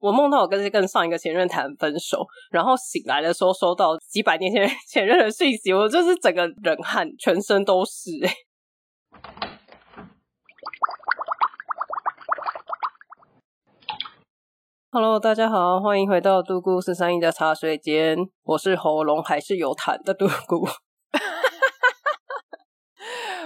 [0.00, 8.12] 我梦到我跟跟上一个前任谈分手，然后醒来的时候收到几百年前前任的讯息，我就是整个冷汗，全身都是。
[14.92, 20.68] Hello，大家好，欢迎回到独孤十三姨的茶水间，我是喉咙还是有痰的独孤。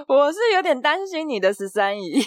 [0.07, 2.23] 我是有点担心你的十三姨。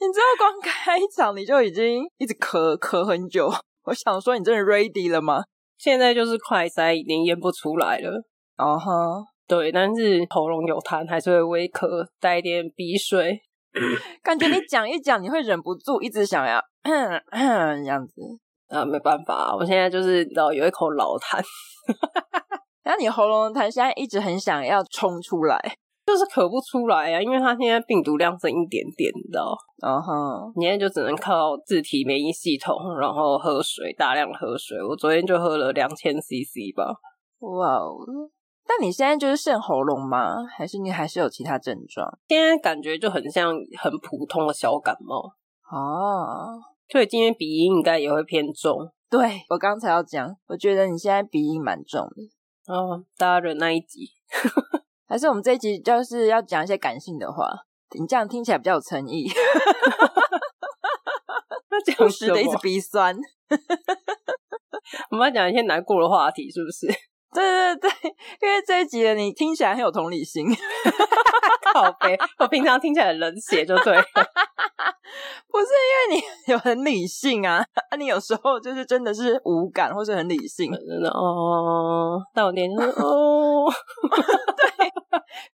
[0.00, 3.52] 你知道光 开场你就已经一直咳咳很久，
[3.84, 5.42] 我想说你真的 ready 了吗？
[5.76, 8.10] 现在就是快塞已经咽不出来了，
[8.56, 9.24] 哦哈、uh，huh.
[9.46, 13.38] 对，但是喉咙有痰，还是会微咳，带一点鼻水，
[14.22, 18.22] 感觉你讲一讲，你会忍不住一直想要这样子，
[18.68, 21.42] 啊，没办法，我现在就是你知道有一口老痰，
[22.84, 25.76] 然后你喉咙的痰现在一直很想要冲出来。
[26.10, 29.54] 就是咳不出来呀、啊，因为他现在病毒量剩一点点，你知道？
[29.80, 30.52] 嗯哼、uh，huh.
[30.56, 34.76] 你现在就只能靠自体免疫系统，然后喝水，大量喝水。
[34.82, 36.84] 我昨天就喝了两千 CC 吧。
[37.38, 37.94] 哇哦！
[38.66, 40.44] 但你现在就是剩喉咙吗？
[40.56, 42.18] 还是你还是有其他症状？
[42.26, 45.32] 现在感觉就很像很普通的小感冒
[45.70, 46.50] 哦。
[46.50, 46.62] Oh.
[46.90, 48.90] 所以今天鼻音应该也会偏重。
[49.08, 52.72] 对，我刚才要讲，我觉得你现在鼻音蛮重的。
[52.72, 54.10] 哦，oh, 大家忍耐一集。
[55.10, 57.50] 还是我们这一集就是要讲一些感性的话，
[57.98, 59.28] 你这样听起来比较有诚意。
[61.98, 63.16] 不时的一直鼻酸，
[65.10, 66.86] 我们要讲一些难过的话题，是不是？
[67.34, 67.90] 对对对，
[68.40, 70.46] 因为这一集的你听起来很有同理心。
[71.82, 74.02] 好悲， 我平常听起来很冷血，就对了。
[75.48, 80.70] 不是因为你有很理性啊，啊，你有时候就是真的是无感，或是很理性。
[80.72, 83.66] 真的哦，到点就是哦，
[84.56, 84.92] 对，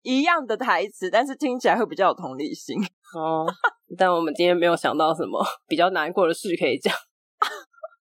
[0.03, 2.79] 一样的台词，但是听起来会比较有同理心
[3.15, 3.47] 哦。
[3.99, 6.95] 但我们今天没有想到什么比较难过的事可以讲。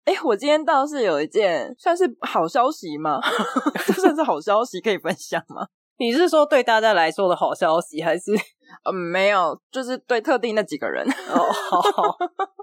[0.05, 3.19] 哎，我今天倒是有一件算是好消息吗？
[3.87, 5.65] 这算是好消息可以分享吗？
[6.03, 8.33] 你是说对大家来说的好消息，还是？
[8.83, 11.01] 嗯，没有，就是对特定那几个人。
[11.29, 12.17] 哦，好好。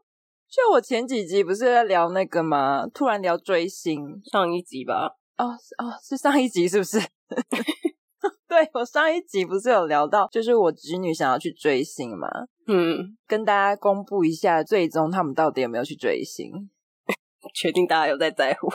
[0.46, 2.86] 就我前几集不是在聊那个吗？
[2.92, 5.16] 突然聊追星，上一集吧？
[5.38, 7.00] 哦哦，是上一集是不是？
[8.46, 12.28] 对，我上一集不是有聊到，就是我侄女想要去追星嘛？
[12.66, 16.68] 嗯，跟大家公布一下，最终他们到底有没有去追星？
[17.56, 18.68] 确定大家有在在乎？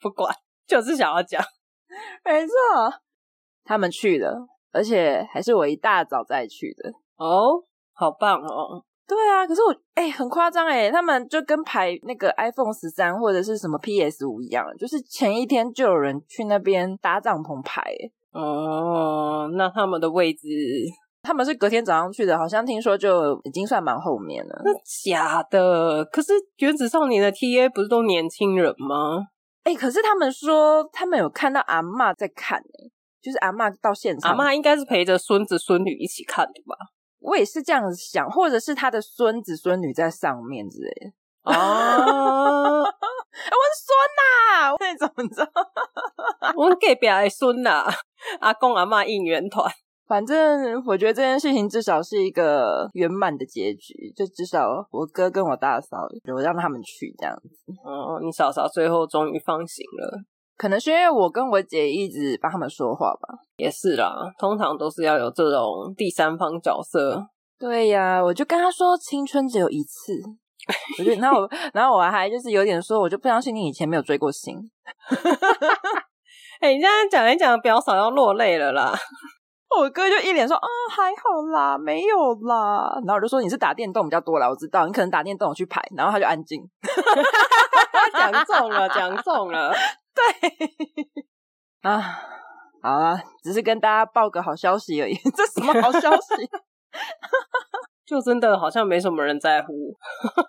[0.00, 0.32] 不管，
[0.68, 1.42] 就是想要讲。
[2.24, 2.52] 没错，
[3.64, 4.46] 他们去了。
[4.72, 7.64] 而且还是我一大早再去的哦，
[7.94, 8.84] 好棒哦！
[9.08, 17.82] 对啊，可是我哎、欸，很夸张哎，他们就跟排那个 iPhone 十三或者是什么 PS 五一样，就是前一天就有人去那边搭帐篷排。
[18.32, 20.46] 哦，那他们的位置，
[21.22, 24.60] 他们是隔天早上去的，好像听说就已经算蛮后面了。
[24.62, 24.70] 那
[25.04, 26.04] 假的？
[26.12, 29.28] 可是原子少年的 TA 不是都年轻人吗？
[29.66, 32.90] 哎、欸，可是他们说他们有看到阿嬷在看哎。
[33.22, 36.76] 就是阿嬷到现场，阿嬷应该是陪着孙子孙女一起看的吧？
[37.18, 41.10] 我也是这样子想，或者是他的孙子孙女在上面之类的。
[41.42, 45.50] 哦， 我是孙呐，那种你知道？
[46.54, 47.84] 我隔壁的孙呐，
[48.38, 49.68] 阿公阿嬷应援团。
[50.06, 57.72] 反正我觉得这件事情至少是一个圆满的结局，就至少我哥跟我大嫂有让他们去这样子。
[57.84, 60.22] 哦，你嫂嫂最后终于放行了。
[60.56, 64.14] 可能是因为我跟我姐一直帮他们说话吧，也是啦。
[64.38, 67.26] 通常都是要有这种第三方角色。
[67.58, 70.12] 对呀，我就跟他说青春只有一次。
[70.98, 74.56] 我就，然后我，然后我还就是有点说，我就不相信你以前没有追过星。
[76.60, 78.94] 哎、欸，你这样讲一讲，表嫂要落泪了啦。
[79.68, 82.92] 我哥就一脸说，啊、嗯，还好啦，没有啦。
[83.06, 85.82] 然后我就说你是打电动比较多啦，我知道你可能打电动我去排。
[85.96, 86.62] 然后他就安静。
[88.14, 89.72] 讲中了，讲中了。
[90.14, 90.22] 对
[91.82, 92.00] 啊，
[92.80, 95.14] 好啊，只是跟大家报个好消息而已。
[95.34, 96.48] 这什么好消息？
[98.06, 99.72] 就真的好像没什么人在乎。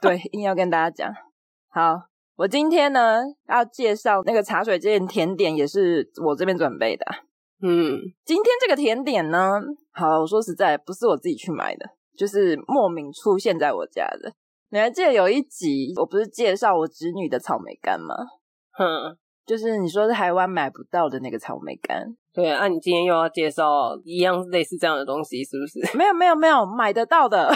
[0.02, 1.12] 对，硬要跟大家讲。
[1.70, 2.04] 好，
[2.38, 7.06] 我今天呢要介绍那个茶水间甜点，也是我这边准备的。
[7.62, 9.60] 嗯，今天这个甜点呢，
[9.92, 11.86] 好，我说实在，不是我自己去买的，
[12.18, 14.32] 就是莫名出现在我家的。
[14.70, 18.16] 你还记得有一集，我不是介绍我侄女的草莓干吗？
[18.72, 19.18] 哼。
[19.48, 25.98] 就是你说台湾买不到的那个草莓干，对啊，你今天又要介绍一样类似这样的东西，是不是？
[25.98, 27.50] 没有没有没有买得到的，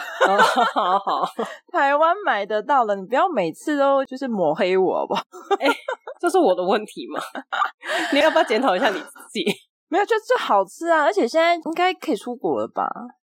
[0.74, 1.30] 好好，
[1.70, 5.22] 台湾买得到的，你不要每次都就是抹黑我好不好？
[5.60, 5.76] 哎、欸，
[6.18, 7.20] 这是我的问题吗？
[8.14, 9.44] 你要不要检讨一下你自己？
[9.92, 12.90] 没有，就就好吃啊，而且现在应该可以出国了吧？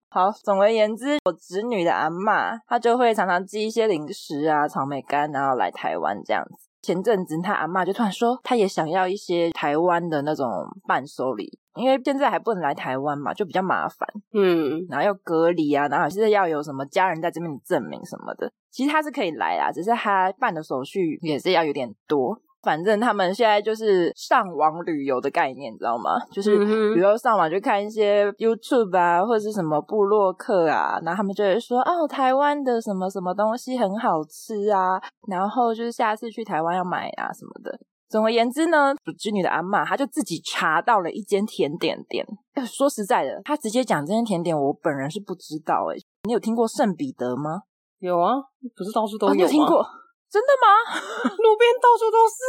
[0.09, 6.69] 好，总而言之，我侄女的阿妈，她就会常常寄一些零食啊、草莓干，然后来台湾这样子。
[6.81, 10.49] 前阵子，她阿妈就突然说，她也想要一些台湾的那种
[10.87, 14.09] 伴手礼，因为现在还不能来台湾嘛，就比较麻烦。
[14.33, 18.49] 嗯，然后要隔离啊，然后现在要有什么家人在这边的证明什么的。
[18.71, 22.39] 其实她是可以来啦，只是她办的手续也是要有点多。
[22.65, 26.19] 反正他们现在就是上网旅游的概念，你知道吗？
[26.33, 37.79] 就是比如说上网去看一些 YouTube 啊，或者是什么部落客啊，然后他们就会说哦，台湾的什么什么东西很好吃啊，然后就是下次去台湾要买啊什么的。
[38.09, 42.25] 总而言之呢，主织女的阿嬷，她就自己查到了一间甜点店。
[42.65, 45.99] 说实在的，她直接讲这间甜点，我本人是不知道诶。
[46.25, 47.63] 你有听过圣彼得吗？
[47.99, 48.35] 有啊，
[48.77, 49.35] 不是到处都有吗？
[49.35, 49.85] 哦，你有听过？
[50.35, 50.67] 真的吗？
[51.39, 52.43] 路边到处都是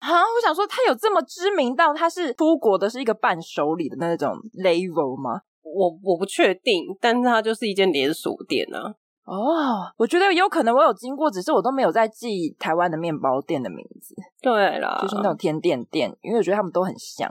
[0.00, 0.22] 啊！
[0.22, 4.32] 我想说，他有这么知名到他是出国的，是一个伴手礼的那种
[4.64, 5.42] level 吗？
[5.62, 8.94] 我我不确定，但是它就是一间连锁店啊。
[9.26, 14.14] 哦，我觉得有可能我有经过，只是我都没有在记台湾的面包店的名字。
[14.40, 17.30] 对啦，就是那种甜点店，因为我觉得他们都很香。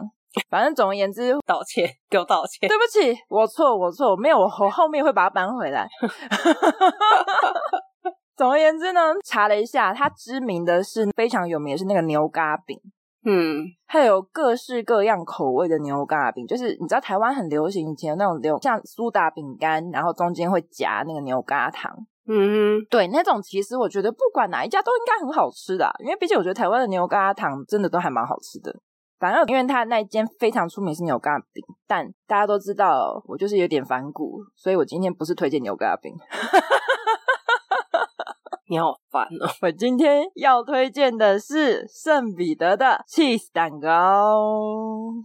[0.50, 5.88] 反正总而言之，道歉，给我道歉，对不起，我错，我错，没有，我我后面会把它搬回来。
[8.36, 12.78] 总而言之呢，查了一下，它知名的是非常有名的是那个牛轧饼，
[13.24, 21.96] 嗯，还有各式各样口味的牛轧饼，就是你知道台湾很流行以前那种流像苏打饼干，然后中间会夹那个牛轧糖，
[22.28, 28.76] 嗯哼，对，那种其实我觉得不管哪一家都应该很好吃的啊，因为毕竟我觉得台湾的牛轧糖真的都还蛮好吃的。
[29.18, 36.14] 反正因为它那一间非常出名是牛轧饼，但大家都知道我就是有点反骨，所以我今天不是推荐牛轧饼。
[38.68, 39.46] 你好烦哦！
[39.62, 44.40] 我今天要推荐的是圣彼得的 cheese 蛋糕。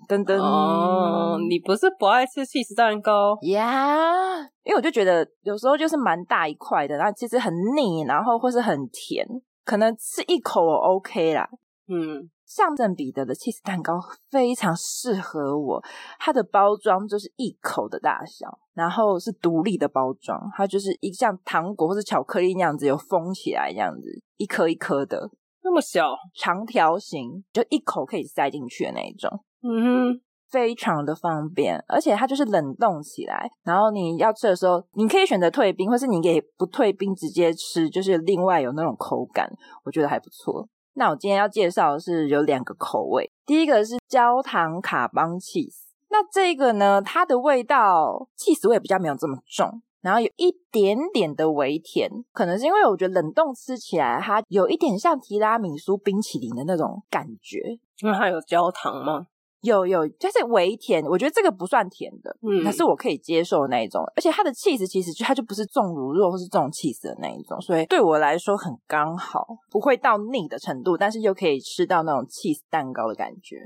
[0.06, 9.26] 噔噔，哦，你不是不爱吃 cheese 蛋糕呀？Yeah, 因为我就觉得有时候就是蛮大一块的，然后其实很腻，然后或是很甜，
[9.64, 11.48] 可能吃一口我 OK 啦。
[11.88, 12.28] 嗯。
[12.50, 15.80] 像圣彼得的 cheese 蛋糕非常适合我，
[16.18, 25.30] 它的包装就是一口的大小，然后是独立的包装，它就是一像糖果或是巧克力那样子有封起来这样子，一颗一颗的，
[25.62, 26.04] 那么小，
[26.34, 29.30] 长条形，就一口可以塞进去的那一种，
[29.62, 30.20] 嗯哼，
[30.50, 39.48] 非常的方便，而且它就是冷冻起来，然后你要吃的时候，你可以选择退冰，或是你给不退冰直接吃，就是另外有那种口感，
[39.84, 40.68] 我觉得还不错。
[40.94, 57.58] 那我今天要介绍的是有两个口味，第一个是焦糖卡邦 cheese，那这个呢，它的味道 cheese 味比较没有这么重，然后有一点点的微甜，可能是因为我觉得冷冻吃起来它有一点像提拉米苏冰淇淋的那种感觉，
[58.02, 59.26] 因为它有焦糖吗？
[59.62, 73.56] 有有，就是微甜，我觉得这个不算甜的，嗯，可是我可以接受的那一种，而且它的 cheese 其实就它就不是重乳酪或是重 cheese 的那一种，所以对我来说很刚好，不会到腻的程度，但是又可以吃到那种 cheese 蛋糕的感觉，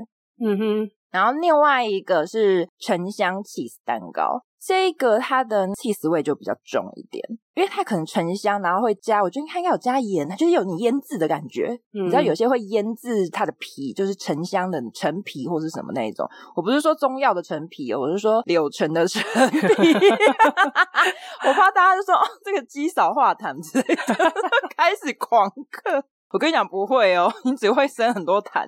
[0.40, 0.90] 嗯哼。
[1.14, 4.42] 然后另外一个是沉香 cheese 蛋糕。
[4.66, 7.22] 这个它的 cheese 味就比较重一点，
[7.54, 11.78] 因为它可能沉香，然后会加，我觉得它应该有加盐，它就是有你腌制的感觉。
[11.92, 16.26] 嗯、你知道有些会腌制它的皮，就是沉香的陈皮或是什么那一种。
[16.56, 19.92] 我不是说中药的陈皮哦，我是说柳橙的陈皮。
[21.46, 24.32] 我怕大家就说哦，这个鸡少化痰之类的，
[24.74, 26.02] 开始狂嗑。
[26.34, 28.66] 我跟你讲不会哦， 你只会生很多痰。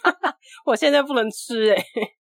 [0.64, 1.82] 我现在不能吃哎、欸，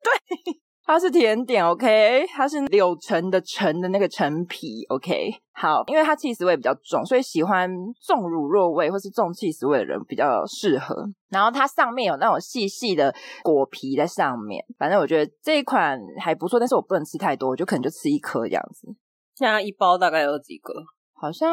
[0.02, 0.58] 对。
[0.84, 7.70] 它是甜点，OK，它是柳橙的橙的那个橙皮，OK，好，因为它起司味比较重，所以喜欢
[8.04, 10.96] 重乳酪味或是重起司味的人比较适合。
[11.28, 18.88] 然后它上面有那种细细的果皮在上面，反正我觉得这一款还不错，但是我不能吃太多，我就可能就吃一颗这样子。
[19.36, 20.72] 现在一包大概有几个？
[21.14, 21.48] 好像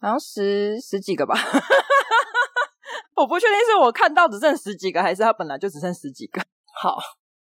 [0.00, 1.34] 好像十十几个吧，
[3.16, 6.42] 我不确定是我看到只剩十几个，还是它本来就只剩十几个。
[6.74, 6.96] 好。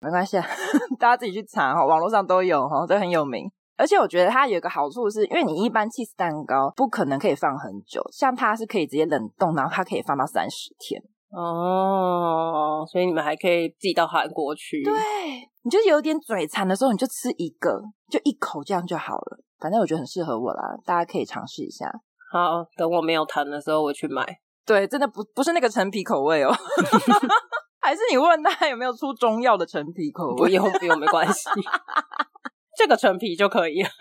[0.01, 0.37] 没关系，
[1.01, 3.51] 大家自己去查哈，网络上都有哈，都很有名。
[3.75, 12.85] 而且我觉得它有一个好处是，因为你一般 cheese 蛋糕不可能可以放很久，像它是可以直接冷冻，然后它可以放到三十天哦。
[12.87, 14.83] 所以你们还可以寄到韩国去。
[14.85, 14.93] 对，
[15.63, 17.81] 你就有点嘴馋的时候，你就吃一个，
[18.11, 19.39] 就一口这样就好了。
[19.59, 21.91] 反正我觉得很适合我啦，大家可以尝试一下。
[22.35, 24.27] 好，等我没有痰的时候，我去买。
[24.67, 26.51] 对，真的不不是那个陈皮口味哦。
[27.81, 30.37] 还是你问他有没有出中药的陈皮口味？
[30.37, 31.49] 不用不用，没关系，
[32.77, 33.89] 这个陈皮就可以了。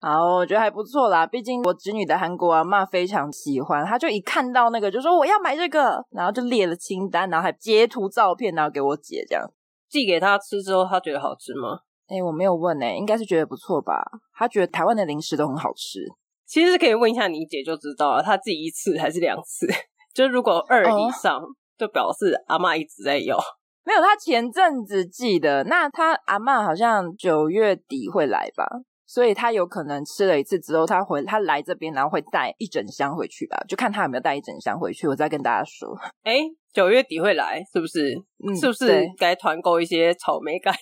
[0.00, 1.26] 好，我觉得还不错啦。
[1.26, 9.44] 毕竟我侄女的韩国阿妈非常喜欢，她就一看到那个就说我要买这个，然后就列了清单，然后还截图照片，然后给我姐这样
[9.90, 11.80] 寄给她吃之后，她觉得好吃吗？
[12.08, 14.02] 哎、欸，我没有问哎、欸，应该是觉得不错吧？
[14.34, 16.00] 他觉得台湾的零食都很好吃。
[16.46, 19.66] 其实可以问一下你姐就知道了，她自己一次还是两次？
[20.12, 21.46] 就如果二以上，哦、
[21.78, 23.38] 就表示阿妈一直在要。
[23.84, 28.64] 没有，他前阵子寄的，那他阿妈好像九月底会来吧，
[29.06, 35.98] 所以他有可能吃了一次之后，他回他来这边，然后会带一整箱回去吧，就看他有没有带一整箱回去，我再跟大家说。
[36.22, 36.40] 哎，
[36.72, 38.14] 九月底会来，是不是？
[38.46, 40.74] 嗯、是不是该团购一些草莓干？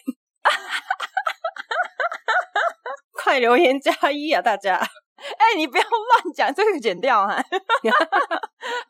[3.30, 4.74] 快留言加一啊，大家！
[4.74, 7.36] 哎，你不要乱讲，这个剪掉啊！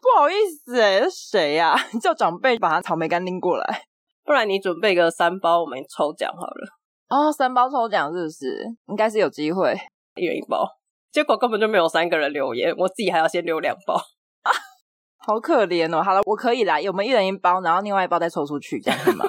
[0.00, 0.32] 不好意
[0.64, 1.76] 思，哎，谁呀？
[1.92, 3.82] 你 叫长辈把他草莓干拎过来。
[4.25, 6.68] 不然你准备个三包，我们抽奖好了。
[7.11, 8.64] 哦，三包抽奖是不是？
[8.88, 9.78] 应该是有机会，
[10.14, 10.66] 一人一包。
[11.12, 14.49] 结果根本就没有三个人留言，我自己还要先留两包啊，
[15.18, 16.02] 好可怜哦。
[16.02, 19.26] 好了，我可以来，我们一人一包，然后另外一包再抽出去，这样子吗？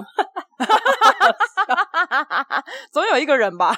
[2.94, 3.76] 总有一个人吧？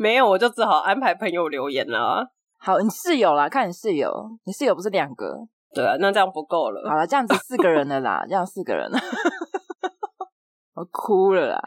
[0.00, 2.26] 没有，我就只好安排朋友留言了。
[2.56, 4.10] 好，你室友啦，看你室友，
[4.44, 5.46] 你室友不是两个？
[5.74, 6.88] 对啊，那这样不够了。
[6.88, 8.98] 好了，这样子四个人的啦，这样四个人了。
[10.72, 11.60] 我哭了啦！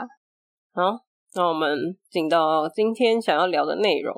[0.73, 0.99] 好，
[1.35, 1.77] 那我们
[2.09, 4.15] 进到今天想要聊的内容。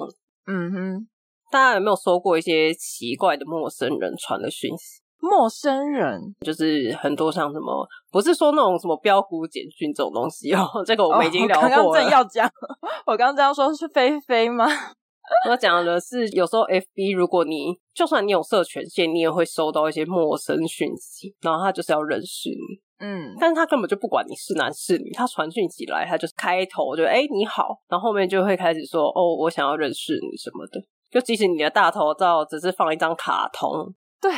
[0.48, 1.08] 嗯哼，
[1.52, 5.02] 大家有没有收过一些奇怪的陌生人传的讯息？
[5.25, 10.65] 陌生人就是很多像什么，不是说那种什么标股简讯这种东西哦。
[10.86, 11.84] 这个我们已经聊过了。
[11.84, 12.50] 我刚刚正要讲，
[13.08, 14.65] 我刚刚这样说是菲菲吗？
[15.50, 22.79] 我讲的是有时候 FB，如果你就算你有设权限，你也会收到一些陌生讯息，然后他就是要认识你。
[23.00, 30.79] 嗯，但是他根本就不管你是男是女，他传讯起来，他就是开头就哎、欸、你好，然后后面就会开始说哦我想要认识你什么的，
[31.12, 34.32] 就即使你的大头照只是放一张卡通，对，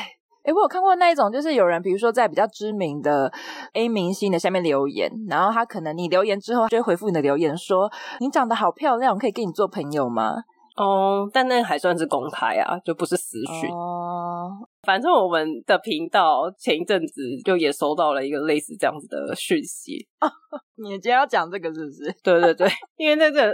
[0.47, 3.29] 哎、欸、我有看过那一种，就是有人比如说在比较知名的
[3.73, 10.35] A 明星的下面留言，然后他可能你留言之后就会回复你的留言说你长得好漂亮，我可以跟你做朋友吗？
[10.77, 13.69] 哦，oh, 但那还算是公开啊，就不是私讯。
[13.71, 14.69] 哦，oh.
[14.83, 20.07] 反正我们的频道前一阵子就也收到了一个类似这样子的讯息。
[20.21, 20.31] Oh,
[20.75, 22.15] 你今天要讲这个是不是？
[22.23, 23.51] 对对对，因为在这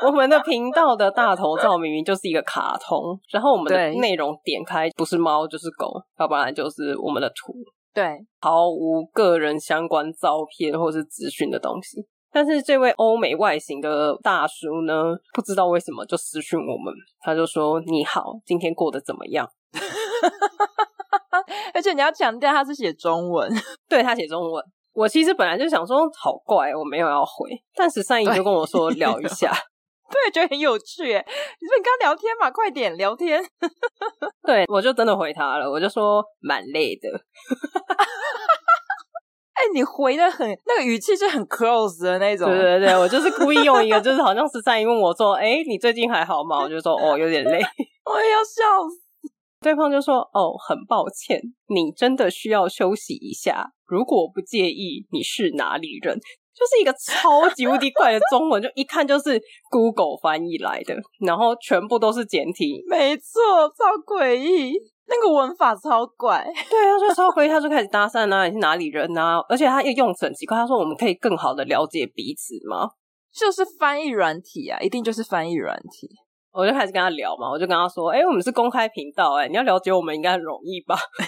[0.00, 7.52] 我们的频道的大头照明明就是一个卡通，然后我们的内容点开不是猫就是狗，要不然就是我们的图，
[7.92, 12.06] 对，毫无个人相关照片或是资讯的东西。
[12.34, 19.46] 但是这位欧美外形的大叔呢，不知道为什么就私讯我们，他就说：“你好，今天过得怎么样？
[21.74, 23.52] ”而且你要强调他是写中文，
[23.86, 24.64] 对，他写中文。
[24.94, 29.52] 我其实本来就想说好怪，我没有要回，但十三姨就跟我说聊一下，
[30.12, 31.24] 对，觉得很有趣耶。
[31.26, 33.42] 你说你刚聊天嘛，快点聊天。
[34.46, 37.08] 对，我就真的回他了，我就说蛮累的。
[39.54, 42.48] 哎，你回的很，那个语气是很 close 的那种。
[42.48, 47.58] 对对对，我就是故意用一个，就是好像十三姨问我说：“哎，你最近还好吗？”我就说：“哦，有点累。
[48.04, 49.30] ”我也要笑死。
[49.60, 53.72] 对方就说：“哦，很抱歉，你真的需要休息一下。
[53.86, 56.18] 如果不介意，你是哪里人？”
[56.54, 59.40] 就是一个超级无敌怪的中文，就一看就是
[59.70, 60.94] Google 翻译来的，
[61.26, 62.84] 然后全部都是简体。
[62.88, 63.40] 没错，
[63.76, 64.74] 超诡异。
[65.04, 69.38] 那个文法超怪，对啊，就超诡异，他就开始搭讪啊，你是哪里人啊？
[69.48, 72.88] 而且他又用词很奇怪，他说我们可以更好的了解彼此吗？
[73.34, 76.08] 就是翻译软体啊，一定就是翻译软体。
[76.52, 80.96] 我就开始跟他聊嘛，我就跟他说，哎、欸，我们是公开频道、欸，哎，你要了解我们应该很容易吧？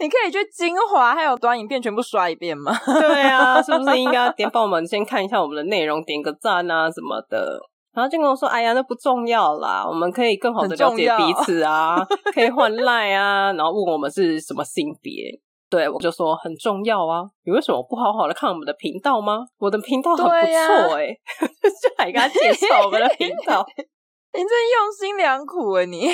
[0.00, 2.72] 你可以去精华还有短影片全部刷一遍吗？
[3.00, 7.60] 对啊，是不是应该点帮我们先看一下我们的内容，点个赞啊什么的？
[7.94, 11.96] 然后就跟我说：“哎呀，那不重要啦，我们可以更好的了解彼此啊，
[12.34, 15.12] 可以换赖啊，然后问我们是什么性别。”
[15.70, 19.46] 对，我就说很重要啊，你为什么不好好的看我们的频道吗？
[19.58, 23.64] 我的频道很不错哎、欸，啊、就还给他介绍我们的频道，
[24.34, 26.10] 你真用心良苦啊你。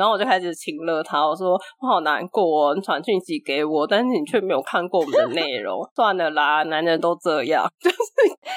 [0.00, 5.78] 然后我就开始请了他，我说我好难过哦，你传讯息给我，但是你却没有看过我们的内容。
[5.94, 7.96] 算了啦，男人都这样， 就是，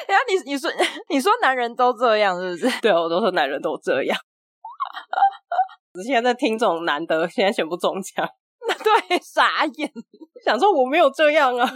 [0.07, 0.71] 然后你你说
[1.11, 2.79] 你说男人都这样是不是？
[2.79, 4.17] 对，我都说男人都这样。
[6.05, 8.25] 现在在听这种男的，现在全部中枪，
[9.09, 9.91] 对，傻眼，
[10.45, 11.67] 想说我没有这样啊。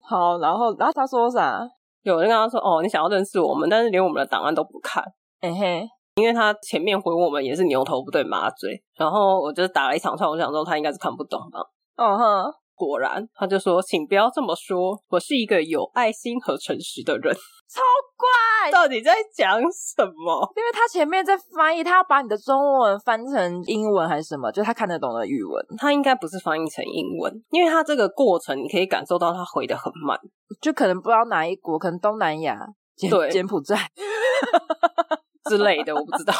[0.00, 1.60] 好，然后然后他说啥？
[2.02, 5.04] 有人跟他说哦，你想要认识我们，但是连我们的档案都不看。
[5.40, 5.88] 嘿嘿。
[6.20, 11.60] 因为他前面回我们也是牛头不对马嘴，然后我就打了一场串，我想说他应该是看不懂吧。
[11.96, 17.34] 哦哼，果然，他就说：“请不要这么说，我是一个有爱心和诚实的人。
[17.70, 17.80] ”超
[18.16, 20.52] 怪，到底在讲什么？
[20.56, 24.50] 因为他前面在翻译，他要把你的中文翻成英文还是什么？
[24.50, 30.18] 就他看得懂的语文，他应该不是翻译成英文，因为他这个过程你可以感受到他回的很慢，
[30.60, 32.58] 就可能不知道哪一国，可能东南亚、
[32.96, 33.76] 柬对柬埔寨
[35.50, 36.32] 之类的，我不知道。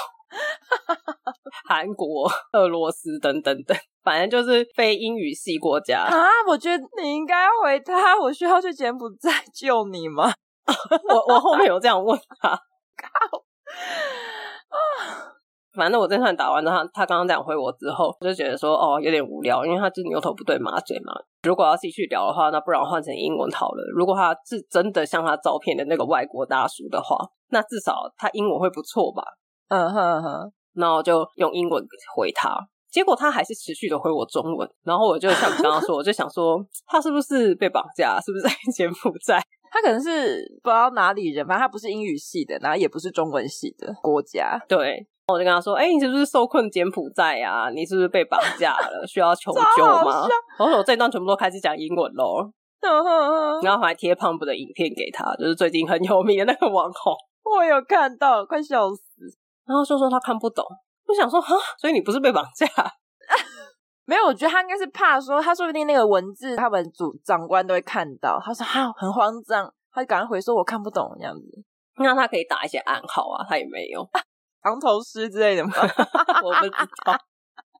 [1.68, 6.14] 韩国、俄罗斯等等等，反正就是非英语系国家啊！
[6.46, 10.32] 我觉得你应该回他，我需要去柬埔寨救你吗？
[11.08, 12.50] 我我后面有这样问他，
[12.96, 13.42] 靠
[15.74, 21.12] 反正我这串打完之后，他他刚刚这样回我之后，我就觉得说哦有点无聊，因为他是牛头不对马嘴嘛。
[21.42, 23.82] 如果要继续聊的话，那不然换成英文好了。
[23.94, 27.16] 如果他是真的像他照片的那个外国大叔的话，
[27.50, 29.22] 那至少他英文会不错吧？
[29.68, 30.52] 嗯哼哼。
[30.74, 31.84] 那我就用英文
[32.14, 32.56] 回他，
[32.90, 34.68] 结果他还是持续的回我中文。
[34.84, 39.42] 然后我就像你刚刚说，我就想说他是不是被绑架，是不是在柬埔寨？
[39.72, 44.58] 他可能是不知道哪里人，反正他不是英语系的，然后也不是中文系的国家。
[44.68, 47.70] 对，我就跟他说：“哎、欸，你是不是受困柬埔寨啊？
[47.70, 49.06] 你是不是被绑架了？
[49.06, 50.26] 需要求 救吗？”
[50.58, 52.50] 然后我这一段全部都开始讲英文喽。
[53.62, 57.14] 然后还贴 Pump 的影片给他，就是最近很有名的那个网红。
[57.44, 59.02] 我有看到，快笑死。
[59.66, 60.64] 然后就说他看不懂，
[61.06, 62.66] 我想说哈，所以你不是被绑架？
[64.04, 68.40] 没有，我觉得他应该是怕说，他说不定那个文字他们主长官都会看到。
[68.44, 71.64] 他说哈，很慌张，他就赶快回说我看不懂这样子。
[71.98, 74.02] 那他可以打一些暗号啊，他也没有
[74.62, 75.72] 藏头诗之类的吗？
[76.44, 76.70] 我不知
[77.04, 77.16] 道。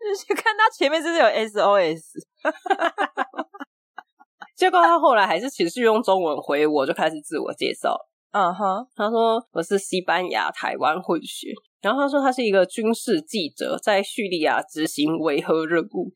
[0.01, 2.03] 就是看他前面是不是有 SOS？
[4.57, 7.97] 结果他后来还是持续用中文回我，就开始自我介绍。
[8.33, 8.87] 嗯哼，uh.
[8.95, 11.49] 他说我是西班牙台湾混血，
[11.83, 16.13] 然后他说他是一个军事记者，在叙利亚执行维和任务。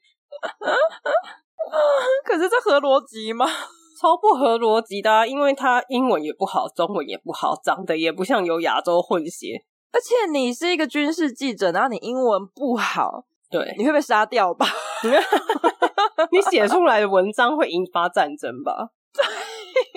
[2.24, 3.46] 可是这合逻辑吗？
[4.00, 14.66] 超不合逻辑的啊，因为他英文也不好，中文也不好，长得也不像有亚洲混血，而且你是一个军事记者，然后你英文不好，对，你会被杀掉吧？
[16.32, 18.88] 你写出来的文章会引发战争吧？
[19.12, 19.22] 对，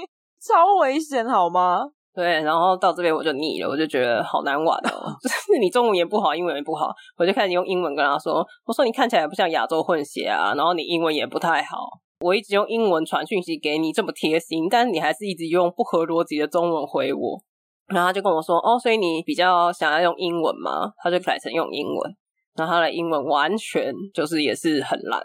[0.39, 1.87] 超危险，好吗？
[2.13, 5.17] 对，然后到这边我就腻了，我就觉得好难玩哦。
[5.21, 11.77] 就是你中文也不好，英文也不好，我就开始用英文跟他说：“我说你看起来不像亚洲混血啊，然后你英文也不太好。
[12.19, 17.41] 我一直用英文传讯息给你，这么贴心，但是你还是一直用不合逻辑的中文回我。”
[17.87, 22.15] 然后他就跟我说：“哦，所以你比较想要用英文吗？”他就改成用英文，
[22.55, 25.21] 然后他的英文完全就是也是很烂，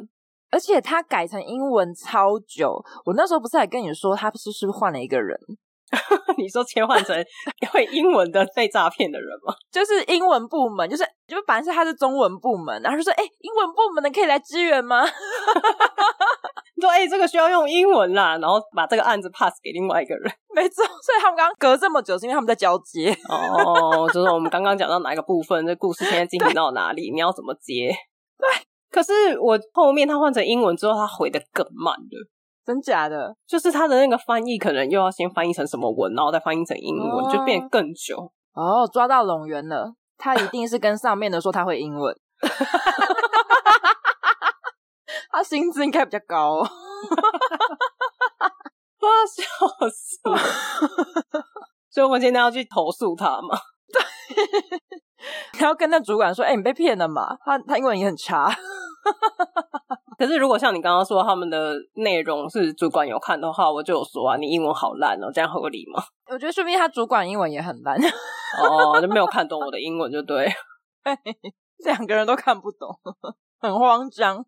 [0.51, 2.81] 而且他改成英文超久。
[3.05, 5.37] 我那时候不是还跟你说，他是是不是换了一个人？
[6.39, 7.15] 你说切换成
[7.71, 9.53] 会英文的被诈骗的人吗？
[9.71, 15.05] 就是英文部门，就是就本来是他是中文部门，然后就说：“哎、欸，英文部门的可以来支援吗？”
[16.83, 20.33] 说：“哎、欸，这个需要用英文啦。”然后把这个案子 pass 给另外一个人。
[20.55, 23.17] 没错，所以他们刚刚隔这么久，是因为他们在交接。
[23.29, 27.11] 哦，就是我们刚刚讲到哪一个部分，这故事现在进行到哪里？
[27.11, 27.91] 你要怎么接？
[28.37, 28.47] 对。
[28.91, 32.29] 可是我后面他换成英文之后，他回的更慢了。
[32.65, 38.31] 真假的，就是他的那个翻译，可能又要先翻译成什么文，然后再翻译成英文，哦、就变更久。
[38.55, 42.15] 哦，抓到龙源了，他一定是跟上面的说他会英文，
[45.33, 46.59] 他薪资应该比较高，
[49.01, 49.43] 我要笑
[49.91, 50.39] 死了。
[51.91, 53.59] 所以我们今天要去投诉他嘛？
[53.93, 54.01] 对，
[55.61, 57.37] 然后跟那主管说：“哎、欸，你被骗了嘛？
[57.45, 58.51] 他他英文也很差。
[60.19, 66.03] ”可是，如果像你刚刚说他们的内容是主管有看的话，我就有说啊，你英文好烂哦，这样合理吗？
[66.31, 67.99] 我觉得说不定他主管英文也很烂
[68.63, 70.51] 哦，就没有看懂我的英文，就对，
[71.85, 72.89] 两个人都看不懂，
[73.61, 74.45] 很慌张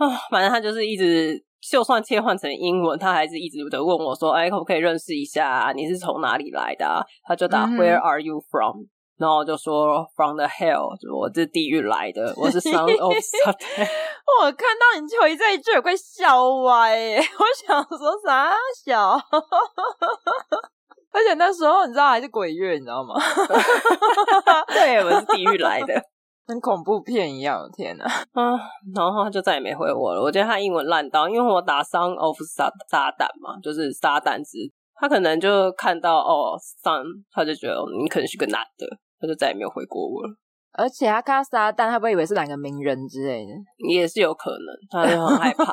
[0.00, 0.20] 啊。
[0.30, 5.72] 反正他就是一直，就算切换成英文，他还是一直的问我说：“哎，可不可以认识一下啊？
[5.72, 8.86] 你是从哪里来的啊？”他就打 “Where are you from？”
[9.18, 13.86] 然后我就说 From the hell，就我是地狱来的，我是 Son of Satan。
[14.40, 17.18] 我看到你回这一句，我快笑歪耶！
[17.38, 18.50] 我想说啥
[18.82, 19.12] 小？
[21.12, 23.14] 而且那时候你知道还是鬼月，你知道吗？
[24.68, 26.02] 对，我是地狱来的，
[26.50, 27.68] 跟恐怖片一样。
[27.76, 28.04] 天哪！
[28.04, 28.58] 啊，
[28.92, 30.20] 然后他就再也没回我了。
[30.20, 34.58] 我觉得他英文烂到，因为我打 Son of 撒撒旦嘛，就是撒旦之，
[34.94, 38.86] 他可能就看到哦 Son，他就觉得你可能是个男的。
[39.22, 40.30] 他就再也没有回过我了，
[40.72, 43.52] 而且他看到撒旦，他不会以为是两个名人之类的，
[43.86, 45.64] 也是有可能，他就很害怕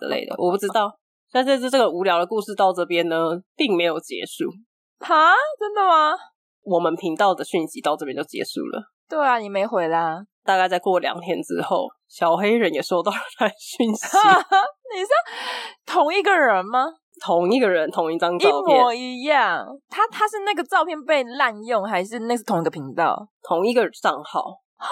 [0.00, 0.92] 之类的，我不知道。
[1.30, 3.16] 但这次这个无聊的故事到这边呢，
[3.54, 4.50] 并没有结束。
[4.98, 5.32] 哈？
[5.60, 6.16] 真的吗？
[6.64, 8.82] 我们频道的讯息到这边就结束了。
[9.08, 10.18] 对啊，你没回啦。
[10.44, 14.06] 大概再过两天之后，小黑人也收到了他的讯息。
[14.94, 15.08] 你是
[15.84, 16.86] 同一个人吗？
[17.24, 19.66] 同一个人，同一张照片，一模一样。
[19.88, 23.26] 他他是那个照片被滥用，还是那是同一个频道？
[23.42, 24.40] 同一个账号？
[24.76, 24.88] 哈，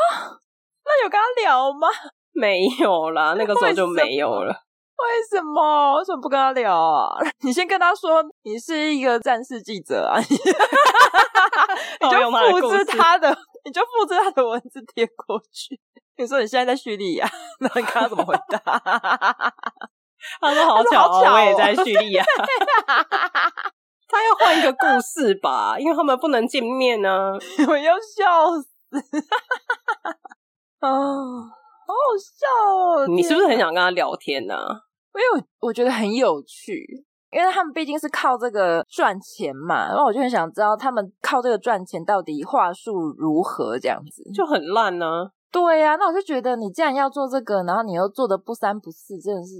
[0.84, 1.88] 那有跟他聊吗？
[2.32, 4.50] 没有啦，那个时候就没有了。
[4.50, 5.98] 为什么？
[5.98, 7.14] 为什么不跟他聊啊？
[7.44, 10.36] 你先跟他说你是一个战士记者啊，你
[12.10, 15.80] 就复制他的，你就复制他的文字贴过去。
[16.16, 17.28] 你说你现在在叙利亚，
[17.60, 18.58] 那你看他怎么回答？
[20.40, 22.24] 他说好巧哦，我也在叙利亚。
[24.06, 27.32] 他要换一个故事吧，因为他们不能见面呢。
[27.68, 29.00] 我要笑死！
[30.80, 30.90] 啊。
[31.86, 33.06] 好好笑哦！
[33.08, 34.54] 你是不是很想跟他聊天呢？
[34.56, 34.80] 啊？
[35.14, 45.06] 因为我觉得很有趣，因为他们毕竟是靠这个赚钱嘛，然后我就很想知道他们靠这个赚钱到底话术如何，这样子就很烂呢。
[45.50, 49.54] 对呀，啊，那我就觉得你既然要做这个，然后你又做的不三不四，真的是。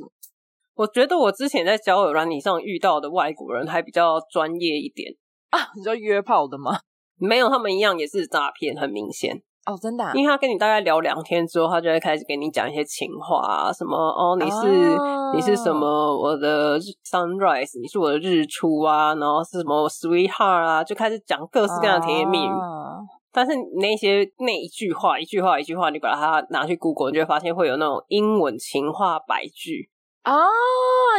[0.74, 5.12] 我觉得我之前在交友软体上遇到的外国人还比较专业一点
[5.50, 5.58] 啊。
[5.76, 6.78] 你说约炮的吗？
[7.16, 9.42] 没有，他们一样也是诈骗，很明显。
[9.66, 15.86] 哦，真的、啊，因为他跟你大概聊两天之后，他就会开始给你讲一些情话啊，什么哦，你是、哦、你是什么
[16.18, 22.50] 我的 sunrise，你是我的日出啊，然后是什么 sweetheart 啊，就开始讲各式各样的甜言蜜语。
[22.50, 23.00] 哦、
[23.32, 29.88] 但是那些那一句话，一句话，一句话，你把它拿去 Google，你就会发现会有那种英文情话百句。
[30.24, 30.32] 哦，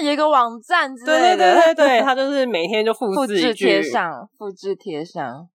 [0.04, 5.48] 有一个网站之类的，对对对对对，他就是每天就复制一句， 复制贴上，复制贴上。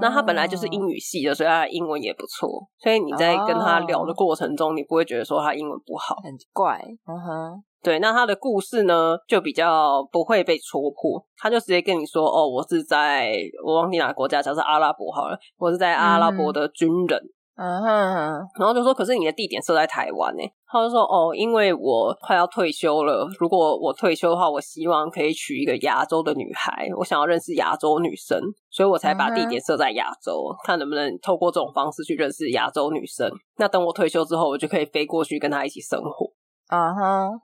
[0.00, 2.48] 那他本来就是英语系的，所以他的英文也不错。
[2.78, 6.80] 所以你在跟他聊的过程中，你不会觉得说他英文不好，很怪。
[7.06, 7.98] 嗯哼，对。
[7.98, 20.42] 那他的故事呢，就比较不会被戳破，他就直接跟你说：“哦，我是在我忘记哪个国家，假设阿拉伯好了，我是在阿拉伯的军人。”嗯哼，然后就说，可是你的地点设在台湾呢？
[20.66, 33.30] 他就说，哦，因为我快要退休了，如果我退休的话，我希望可以娶一个亚洲的女孩，我想要认识亚洲女生，所以我才把地点设在亚洲，嗯、看能不能透过这种方式去认识亚洲女生。
[33.58, 36.32] 那等我退休之后，我就可以飞过去跟她一起生活。
[36.70, 37.40] 嗯哼，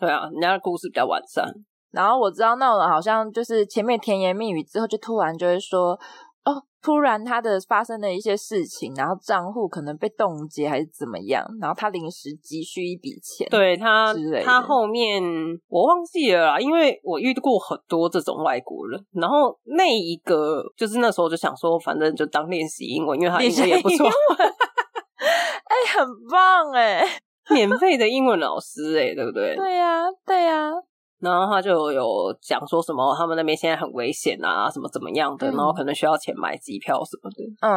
[0.00, 1.46] 对啊，人家的故事比较完善。
[1.92, 5.96] 然后我知道那种好像就是前面甜言蜜语之后，就突然就会说。
[6.86, 15.20] 哦，突然他的发生了一些事情，然后账户可能被冻结还是怎么样，然后他临时急需一笔钱，对他，他后面
[15.68, 24.06] 我忘记了啦，因为我遇过很多这种外国人，然后那一个就是那时候就想说，反正就当练习英文，因为他英文也不错，
[25.18, 27.04] 哎、欸，很棒哎，
[27.50, 29.56] 免费的英文老师哎，对不对？
[29.56, 30.72] 对呀、啊，对呀、啊。
[31.18, 37.42] 然后他就有讲说什么，他们那边现在很危险啊，什么怎么样的，嗯、然后可能需要钱买机票什么的。
[37.60, 37.70] 嗯，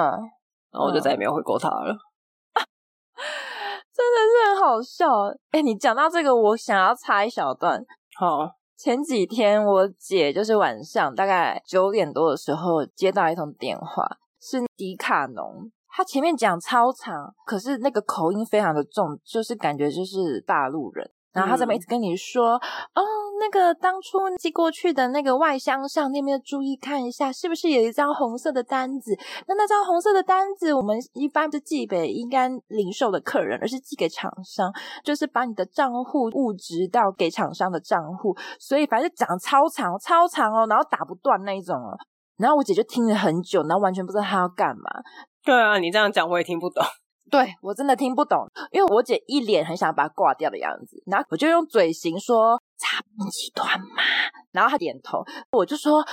[0.72, 1.94] 然后我就再也没有回过他了。
[1.94, 2.60] 嗯、
[3.96, 5.08] 真的是很好笑。
[5.52, 7.84] 哎，你讲到这个，我想要插一小段。
[8.18, 14.06] 好，前几天我姐就是晚上大概九点多的时候接到一通电话，
[14.42, 15.72] 是迪卡侬。
[15.92, 21.10] 他前面讲超长，可是那个口音非常的重，就是感觉就是大陆人。
[21.32, 22.56] 然后他这边一直跟你说，
[22.94, 23.04] 嗯、哦，
[23.40, 29.18] 那个当初寄过去的那个外箱上，你有没有注意看一下，是不是有一张红色的单子？
[29.48, 34.72] 那那张红色的单子，我们一般是寄给应该零售的客人，而是寄给厂商，
[35.04, 38.36] 就是把你的账户误植到给厂商的账户。
[38.60, 41.98] 所以反正讲超长超长哦，然后打不断那一种哦。
[42.38, 44.84] 然后我姐就听了很久，然后完全不知道她要干嘛。
[45.44, 46.84] 对啊，你这样讲我也听不懂。
[47.30, 53.88] 对，我真的听不懂，因为我姐一脸很想把它挂掉的样子，然后我就用嘴型说“插不起端嘛”，
[54.52, 56.04] 然后她点头，我就说。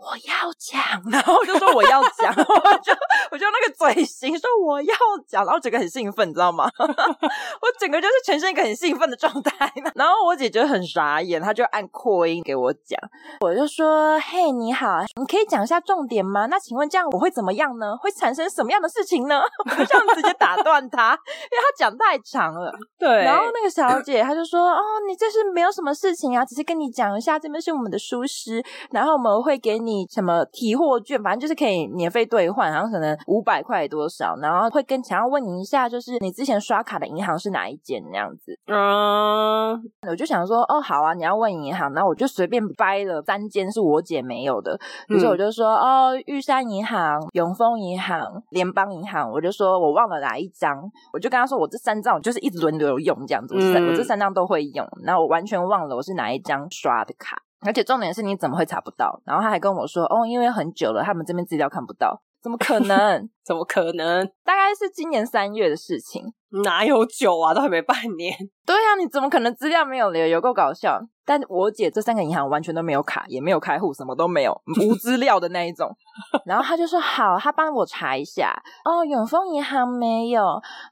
[0.00, 2.44] 我要讲， 然后我就说 我要讲，我
[2.82, 2.92] 就
[3.30, 4.94] 我就那个嘴型说我要
[5.26, 6.68] 讲，然后整个很兴奋，你知道吗？
[6.78, 9.72] 我整个就是呈现一个很兴奋的状态。
[9.94, 12.98] 然后我姐就很傻眼，她就按扩音给我讲，
[13.40, 16.46] 我就说：“嘿，你好，你可以讲一下重点吗？
[16.46, 17.96] 那请问这样我会怎么样呢？
[17.96, 22.70] 会产生什么样的事情呢？”我就这样直接打断她，因为她讲太长了。
[22.98, 23.24] 对。
[23.24, 38.56] 然后那个小姐她就说：“哦，你这是没有什么事情啊，只是跟你讲一下，这边是我们的书师，然后我们会给你。”什么提货券，反正就是可以免费兑换，然后可能五百块多少，然后会跟想要问你一下，就是你之前刷卡的银行是哪一间那样子。
[38.66, 39.72] 嗯，
[40.08, 50.78] 我就想说，哦，好啊，你要问银行，然后我就随便掰了三间是我姐没有的，于是我就说，哦，玉山银行、永丰银行、联邦银行，我就说我忘了哪一张，
[51.12, 57.38] 我就跟他说，我这三张我就是一直轮流用这样子，我这三张都会用，然后我完全忘了我是哪一张刷的卡。
[57.64, 59.20] 而且重点是你怎么会查不到？
[59.24, 63.28] 然后他还跟我说：“哦，因为很久了，他们这边资料看不到，怎么可能？
[63.44, 64.26] 怎么可能？
[64.44, 66.22] 大概是今年三月的事情。
[66.62, 67.52] 哪有久啊？
[67.52, 68.34] 都还没半年。
[68.64, 70.26] 对啊，你怎么可能资料没有留？
[70.26, 71.00] 有够搞笑。
[71.26, 75.90] 但我姐这三个银行完全都没有卡，也没有开户，什么都没有，无资料的那一种。
[76.44, 78.54] 然后他就说好，他帮我查一下。
[78.84, 80.44] 哦，永丰银行没有。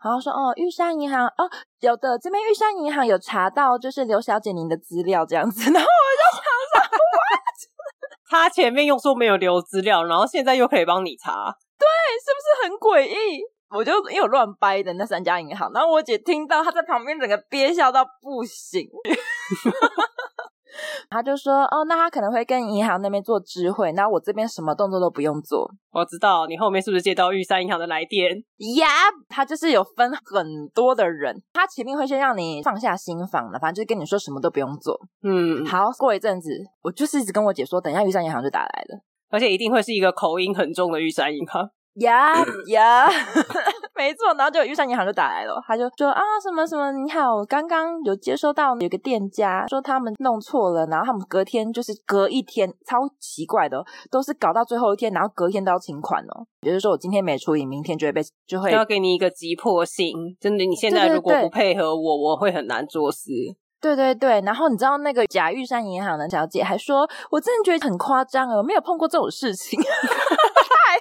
[0.03, 1.49] 然后说哦，玉山银行哦，
[1.81, 5.71] 有的，这边玉山银行有查到，就是刘小姐您的资料这样子。
[5.71, 6.52] 然后我就想？
[8.29, 11.87] 他前面又说没有留资料，然后现在又可以帮你查，对，
[12.25, 13.43] 是不是很诡异？
[13.71, 18.87] 我就因为乱掰的那三家银行，然后我姐听到，她在旁边整个憋笑到不行。
[21.11, 25.71] 他就说：“哦，那他可能会跟银行那边做知会，那我这边什么动作都不用做。
[25.91, 28.37] 我知道你后面是不是接到玉山银行的来电
[28.79, 28.89] 呀？
[29.29, 34.99] 他就是有分很多的人，他前面会先让你放下心房的，反正就是跟你说什么都不用做。
[35.23, 36.51] 嗯，好，过一阵子，
[36.83, 41.69] 我就是一直跟我姐说，等一下玉山银行就打来了，而且一定会是一个口音很重的玉山银行。”
[42.01, 42.33] 呀
[42.69, 43.07] 呀，
[44.03, 56.45] 没错，然后就玉山银行就打来了，他就说啊什么什么你好，我刚刚有接收到有个店家说他们弄错了，然后他们隔天就是隔一天，超奇怪的，都是搞到最后一天，然后隔一天都要请款哦。
[56.61, 63.31] 比如说我今天没处理，明天就会被就会要给你一个急迫性，真的，你现在如果不配合我，我会很难做事。
[63.81, 69.81] 对对对，然后你知道那个假玉山银行的小姐还说，我真的觉得很夸张哦，我没有碰过这种事情。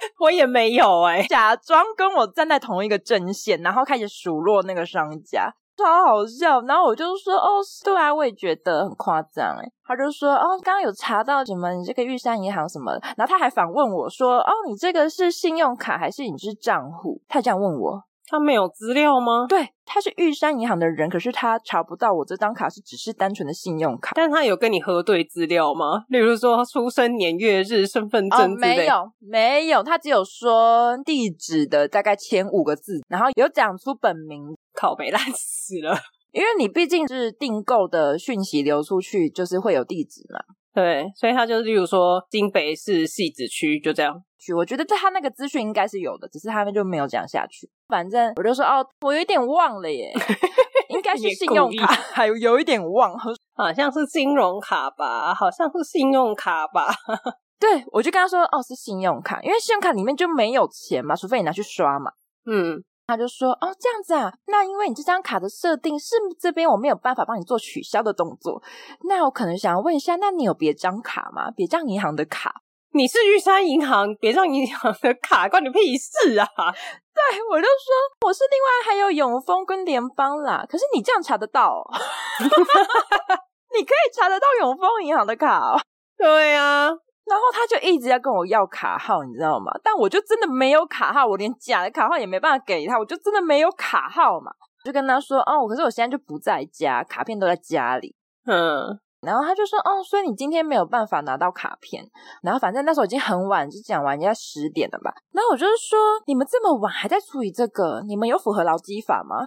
[0.20, 6.60] 我也没有哎、假装跟我站在同一个阵线，然后开始数落那个商家，超好笑。
[6.62, 11.72] 然后我就说：“哦，对啊，我也觉得很夸张。”哎，他就说：“哦，刚刚有查到什么？
[11.74, 18.02] 你这个玉山银行什么？”然后他还反问我说：“哦，你这个是信用卡还是你是账户？”他这样问我。
[18.32, 19.44] 他没有资料吗？
[19.46, 24.12] 对，他是玉山银行的人，可是他查不到我这张卡是只是单纯的信用卡。
[24.14, 26.06] 但他有跟你核对资料吗？
[26.08, 28.70] 例如说出生年月日、身份证之类？
[28.70, 35.94] 哦，没有，没有，他只有说地址的大概前五个字，然后有讲出本名，靠北烂死了。
[36.30, 40.40] 因为你毕竟是订购的讯息流出去，就是会有地址嘛。
[40.74, 44.22] 对，所以他就是，例如说金北市戏子区，就这样。
[44.56, 47.70] 我觉得他那个资讯应该是有的，只是他们就没有讲下去。
[47.88, 50.12] 反正我就说哦，我有一点忘了耶，
[50.88, 53.16] 应该是信用卡，还有有一点忘，
[53.54, 56.88] 好像是金融卡吧，好像是信用卡吧。
[57.60, 62.10] 对，我就跟他说哦，是信用卡，因为信用卡里面就没有钱嘛，除非你拿去刷嘛。
[62.46, 62.82] 嗯。
[63.12, 68.62] 他就说：“哦，这样子啊，那因为你这张卡的设定是这边我没有办法帮你做取消的动作，
[69.08, 71.50] 那我可能想要问一下，那你有别张卡吗？
[71.50, 72.62] 别张银行的卡？
[72.94, 76.46] 你是玉山银行，别张银行的卡关你屁事啊！
[77.12, 81.82] 对，我就说我是另外还有永丰跟联邦啦，可是你这样查得到
[82.40, 85.80] 你可以查得到永丰银行的卡哦。
[86.16, 86.90] 对啊。”
[87.24, 89.72] 然后他就一直要跟我要卡号，你知道吗？
[89.82, 94.52] 但我就真的没有卡号，我连假的卡号也没办法给他，我就真的没有卡号嘛。
[94.84, 98.16] 就跟他说，哦，可是我现在就不在家，卡片都在家里。
[98.46, 102.04] 嗯，然后他就说，哦，所以你今天没有办法拿到卡片。
[102.42, 105.14] 然后反正那时候已经很晚，就讲完应该十点了吧。
[105.30, 109.46] 然后我就是说，你们这么晚还在处理这个，你们有符合劳基法吗？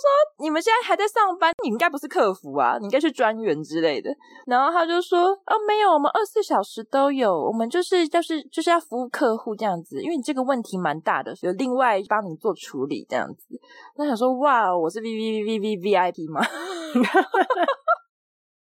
[0.00, 0.08] 说，
[0.38, 4.10] 你们现在还在上班，你应该不是客服啊，你应该是专员之类的。
[4.46, 13.60] 然后他就说，啊，没有，我们二十四小时都有，我们就是就是就是要服务客户这样子，因为你这个问题蛮大的，有另外帮你做处理这样子。
[13.96, 16.40] 那想说，哇，我是 V V V V V I P 吗？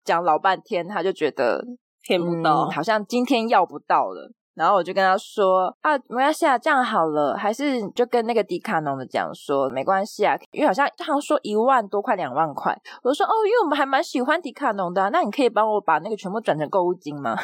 [0.06, 1.62] 讲老半天，他就觉得
[2.02, 4.32] 骗不到，嗯，好像今天要不到了。
[4.58, 17.36] 然后我就跟他说啊，没关系啊，这样好了，还是就跟那个迪卡侬的讲说没关系啊，因为好像他好像说一万多块两万块，我就说哦，因为我们还蛮喜欢迪卡侬的啊，那你可以帮我把那个全部转成购物金吗？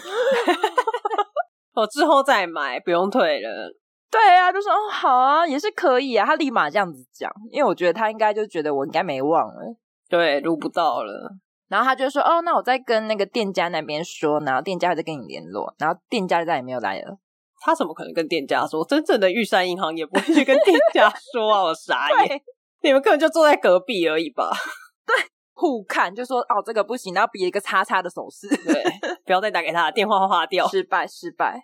[1.76, 3.72] 我 之后再买，不用退了。
[4.10, 9.76] 对啊，就说哦好啊，也是可以啊，他立马这样子讲，因为我觉得他应该就觉得我应该没忘了，
[10.10, 11.32] 对，录不到了。
[11.74, 15.74] 然后他就说：“哦，那我再跟那个店家那边说，然后店家会再跟你联络。
[15.80, 17.18] 然后店家就再也没有来了。
[17.66, 18.86] 他怎么可能跟店家说？
[18.86, 21.64] 真正的玉山银行也不会去跟店家说啊！
[21.64, 22.40] 我傻眼，
[22.84, 24.52] 你们根本就坐在隔壁而已吧？
[25.08, 25.16] 对，
[25.56, 28.48] 互看就说哦，这个不行，然后比一个叉叉的手势。
[28.50, 28.84] 对，
[29.26, 30.68] 不要再打给他，电话花掉。
[30.68, 31.56] 失败，失败。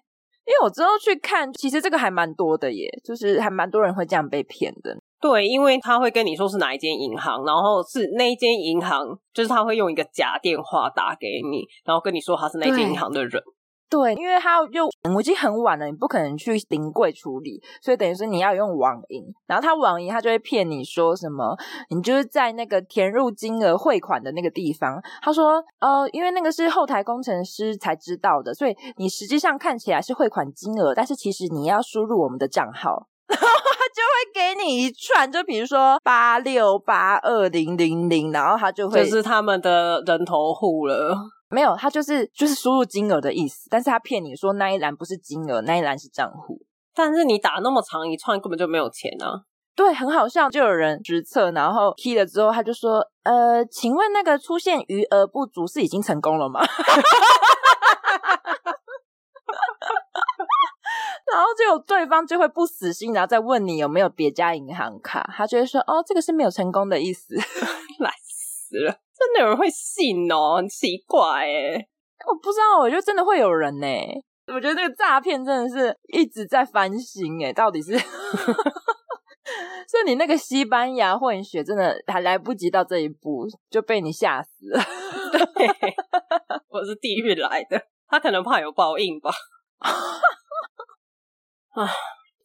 [0.48, 13.41] 因为我之后去看，其实这个还蛮多的耶，就是还蛮多人会这样被骗的。”对，因为他会跟你说是哪一间银行，然后是那一间银行，就是他会用一个假电话打给你，然后跟你说他是那间银行的人。
[13.89, 21.58] 对，因为他又我已经很晚了，你不可能去临柜处理，所以等于是你要用网银，然后他网银他就会骗你说什么，
[21.89, 33.08] 你就是在那个填入金额汇款的那个地方，他说呃，因为那个是后台工程师才知道的，所以你实际上看起来是汇款金额，但是其实你要输入我们的账号。
[33.93, 41.17] 就会给你一串，就比如说八六八二零零零，然后他就会就是他们的人头户了。
[41.49, 46.60] 没有，他就是就是输入金额的意思，但是他骗你说那一栏不是金额，那一栏是账户。
[46.93, 49.41] 但是你打那么长一串，根本就没有钱啊。
[49.75, 56.60] 对，很好笑，就有人实测，然后 key 了之后，他就说：“呃，请问那个出现余额不足是已经成功了吗？”
[61.31, 67.35] 然后就有对方就会不死心，然后再问你有没有别家银行卡，他就会说：“哦，这个是没有成功的意思。
[67.99, 71.87] ”来死了，真的有人会信哦，很奇怪哎，
[72.27, 73.87] 我不知道，我觉得真的会有人呢。
[74.47, 77.97] 我觉得这个诈骗真的是一直在翻新哎，到底是？
[79.87, 84.79] 所以你那个西班牙混血真的还来不及到这一步就被你吓死了。
[85.55, 85.67] 对，
[86.69, 89.31] 我是地狱来的，他可能怕有报应吧。
[91.71, 91.88] 啊！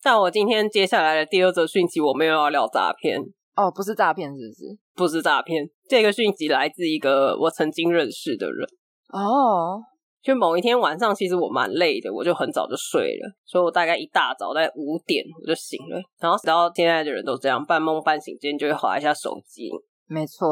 [0.02, 3.18] 但我今天接下来的第二则讯息，我没有要聊诈骗
[3.56, 4.78] 哦，不是诈骗，是不是？
[4.94, 5.66] 不是诈骗。
[5.88, 8.66] 这个讯息来自一个我曾经认识的人
[9.08, 9.80] 哦。
[10.22, 19.68] 就某一天晚上，其实我蛮累的，我就很早就睡了，所以我大概一大早在五点我就醒了，然后直到现在的人都这样，半梦半醒间就会划一下手机。
[20.06, 20.48] 没错，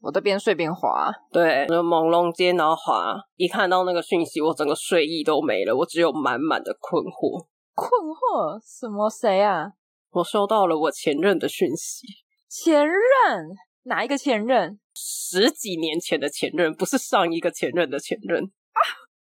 [0.00, 7.46] 我都边睡边滑，对，就朦胧间然后滑，一看到那个讯息，我整个睡意都没了，我只有满满的困惑。
[7.74, 8.60] 困惑？
[8.64, 9.08] 什么？
[9.08, 9.72] 谁啊？
[10.10, 12.06] 我收到了我前任的讯息。
[12.48, 12.98] 前任？
[13.84, 14.78] 哪一个前任？
[14.94, 18.50] 十几年前的前任，不是上一个前任的前任。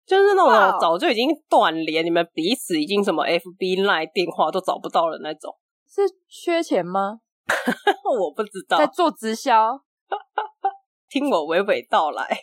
[0.05, 5.57] 就是那种早就已经断联，你们彼此已经什么 FB Line 电话都找不到了那种。
[5.87, 7.21] 是缺钱吗？
[8.19, 8.77] 我不知道。
[8.77, 9.81] 在做直销？
[11.09, 12.37] 听我娓娓道来。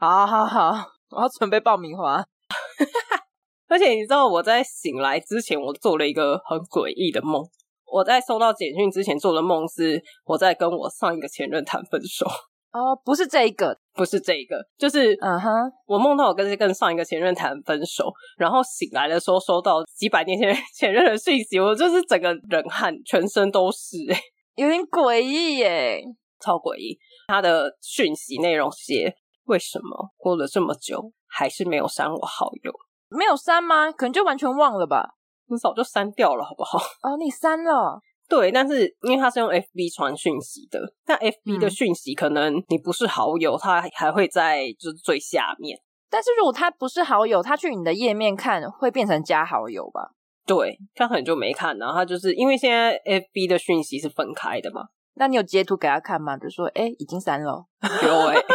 [0.00, 0.72] 好好好，
[1.10, 2.24] 我要准备爆米花。
[3.72, 7.42] 而且你知道我在醒来之前，我做了一个很诡异的梦。
[7.90, 12.26] 我在收到简讯之前做的梦是我在跟我上一个前任谈分手。
[12.72, 15.50] 哦，不是这一个，不是这一个，就是嗯哼，
[15.86, 24.20] 我梦到我跟跟上一个前任谈分手，然后醒来的时候收到几百年前 前任的讯息，我就是整个人汗，全身都是，欸，
[24.56, 26.02] 有点诡异耶，
[26.40, 26.98] 超诡异。
[27.28, 32.72] 他的讯息内容写：为什么过了这么久还是没有删我好友？
[33.16, 33.90] 没有删吗？
[33.92, 35.14] 可能就完全忘了吧，
[35.48, 36.78] 你早就删掉了，好不好？
[37.02, 38.00] 哦，你删了。
[38.28, 45.78] 对，但是因为他是用 FB 传讯息的，但 FB 的讯息可能你不是好友，他还会在就是最下面。
[46.08, 50.12] 但是如果他不是好友，他去你的页面看会变成加好友吧？
[50.46, 54.86] 对，他可能就没看，然后他就是因为现在 FB 的讯息是分开的嘛。
[55.14, 56.36] 那你有截图给他看吗？
[56.38, 57.66] 就说哎，已经删了。
[58.02, 58.40] 有哎、欸，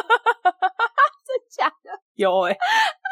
[1.22, 1.92] 真假的？
[2.16, 2.58] 有哎、欸，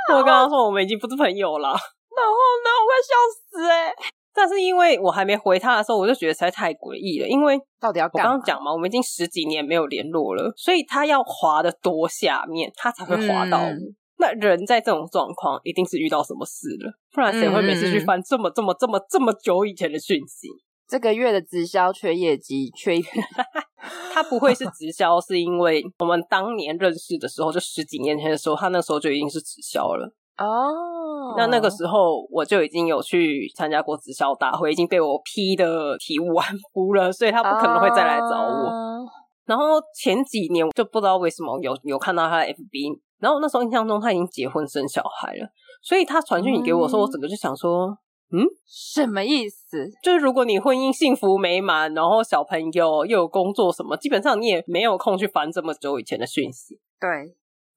[0.13, 1.69] 我跟他说我们已经不是朋友了。
[1.69, 3.95] 然后呢，我快笑死哎、欸！
[4.33, 7.27] 但是因为我还没回他的时候，我就觉得实在太诡异了。
[7.27, 8.05] 因为到底要？
[8.05, 13.69] 我刚刚讲嘛，我们已经十几年没有联络了，所以他要滑的多下面，他才会滑到我。
[13.69, 20.47] 嗯、那人在这种状况，一定是遇到什么事了，不然谁会每次去翻这么这么这么这么久以前的讯息？
[20.87, 23.07] 这个月的直销缺业绩，缺一笔。
[24.13, 30.11] 他不会是直销，是因为我们当年认识的时候，就十几年前的时候，他那时候就已经是直销了。
[30.37, 38.69] 哦，那那个时候我就已经有去参加过直销大会，已经被我批的体无完肤了，所以他不可能会再来找我。
[38.69, 39.05] Uh...
[39.45, 45.47] 然后前几年就不知道为什么有有看到他的 FB，然后那时候印象中他已经结婚生小孩了，
[45.83, 47.95] 所以他传讯息给我说，我整个就想说，
[48.35, 49.89] 嗯，什么意思？
[50.03, 56.79] 就是如果你婚姻幸福美满，然后小朋友又有工作什么，基本上你也没有空去翻这么久以前的讯息。
[56.99, 57.09] 对。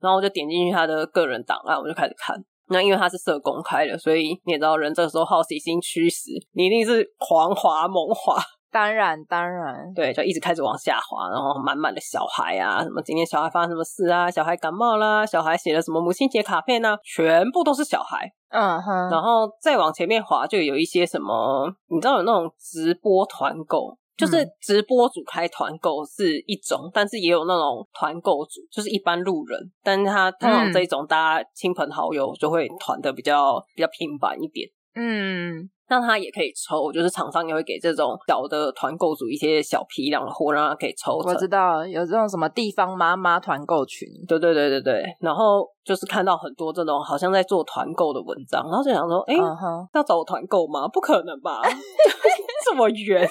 [0.01, 2.37] 然后我就点进去他的个人档案，我就开始看。
[2.69, 8.41] 那因为他是社公开的，所以你也知道，人这个时候好奇心驱使，你一定是狂滑猛滑。
[8.71, 18.31] 当然，当然，对，就一直开始往下滑，然后满满的小孩啊，什么今天小孩发生什么事啊，小孩感冒啦，小孩写了什么母亲节卡片啊，全部都是小孩。
[18.51, 19.11] 嗯哼。
[19.11, 23.97] 然后再往前面滑，就有一些什么，你知道有那种直播团购。
[24.19, 34.69] 就是直播主开团购是一种，嗯，但是也有那种团购主，就是一般路人，但是他通常这一种，大家亲朋好友就会团的比较比较频繁一点。
[34.97, 35.71] 嗯。
[35.89, 41.17] 那他也可以抽，就是厂商也会给这种小的团购组一些小批量的货，让他可以抽。
[41.17, 45.03] 我知道有这种什么地方妈妈团购群，对对对对对。
[45.21, 49.89] 然后就是看到很多这种好像在做团购的文章，然后就想说，哎、欸，uh-huh.
[49.95, 50.87] 要找我团购吗？
[50.89, 51.63] 不可能吧，
[52.65, 53.29] 这么远。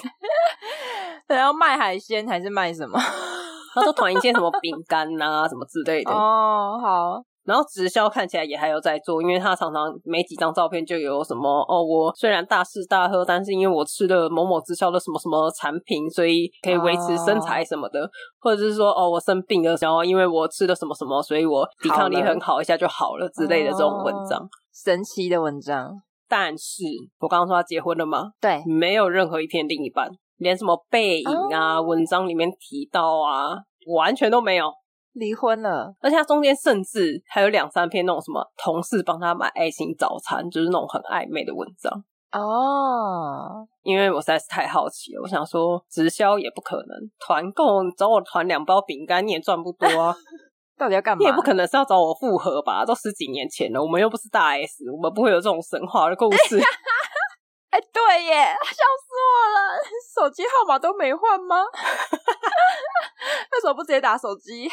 [1.28, 2.98] 等要卖海鲜还是卖什么？
[3.74, 6.10] 他说团一些什么饼干啊什么之类的。
[6.10, 7.22] 哦，好。
[7.48, 24.48] 然后直销看起来也还有在做，因为他常常没几张照片就有什么哦，我虽然大吃大喝，但是因为我吃了某某直销的什么什么产品，所以可以维持身材什么的，哦、或者是说哦，我生病了，然后因为我吃了什么什么，所以我抵抗力很好，一下就好了之类的这种文章，哦、
[24.84, 26.02] 神奇的文章。
[26.28, 26.84] 但是
[27.20, 28.32] 我刚刚说他结婚了吗？
[28.38, 33.56] 对，没有任何一篇另一半，连什么背影啊、哦、文章里面提到啊，
[33.96, 34.70] 完全都没有。
[35.12, 41.92] 离婚了，而且他中间甚至还有两三篇那种什么同事帮他买爱心早餐，就是那种很暧昧的文章
[42.32, 43.66] 哦。
[43.82, 47.64] 因为我实在是太好奇了，我想说直销也不可能，团购
[47.96, 50.14] 找我团两包饼干你也赚不多啊。
[50.78, 51.18] 到底要干嘛？
[51.18, 52.84] 你也不可能是要找我复合吧？
[52.84, 56.56] 都十几年前了，我们又不是大 S，我们不会有这种神话的故事。
[57.70, 58.32] 哎，对耶，
[58.64, 59.78] 笑死我了！
[60.14, 61.56] 手机号码都没换吗？
[63.52, 64.70] 为什么不直接打手机？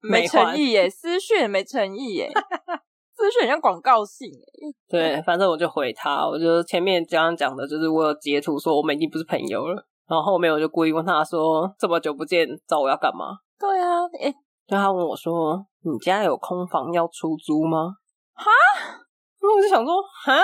[0.00, 2.30] 没诚意耶，私讯没诚意耶，
[3.16, 4.44] 私讯像广告信耶。
[4.88, 9.74] 对，反正我就回他，我就前面刚刚讲的，就是我有截图说我们已经不是朋友了，
[10.08, 14.32] 然后后面我就故意问他说：“这么久不见，找我要干嘛？”对啊，哎，
[14.68, 17.94] 就他问我说：“你家有空房要出租吗？”
[18.38, 18.48] 哈，
[19.42, 20.34] 我就想说：“哈。”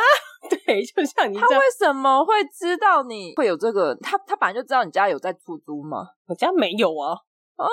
[0.67, 3.95] 对，就像你，他为什么会知道你会有这个？
[3.97, 6.07] 他他本来就知道你家有在出租吗？
[6.27, 7.13] 我家没有啊。
[7.57, 7.67] 哦，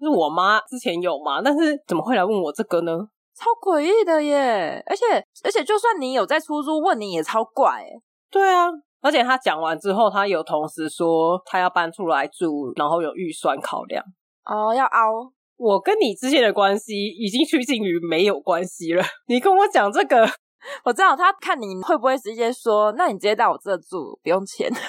[0.00, 1.40] 是我妈之前有嘛？
[1.42, 2.92] 但是怎么会来问我这个呢？
[3.34, 4.82] 超诡异的耶！
[4.86, 5.04] 而且
[5.42, 7.82] 而且，就算你有在出租，问你也超怪。
[8.30, 8.68] 对啊，
[9.00, 14.04] 而且他讲完之后，他有同时说他要搬出来住，然后有预算考量。
[14.44, 15.32] 哦，要凹。
[15.56, 19.02] 我跟你之间的关系已经趋近于没有关系了。
[19.26, 20.28] 你跟我讲这个。
[20.84, 24.70] 我知道他看你会不会直接说，那你直接到我这住，不用钱。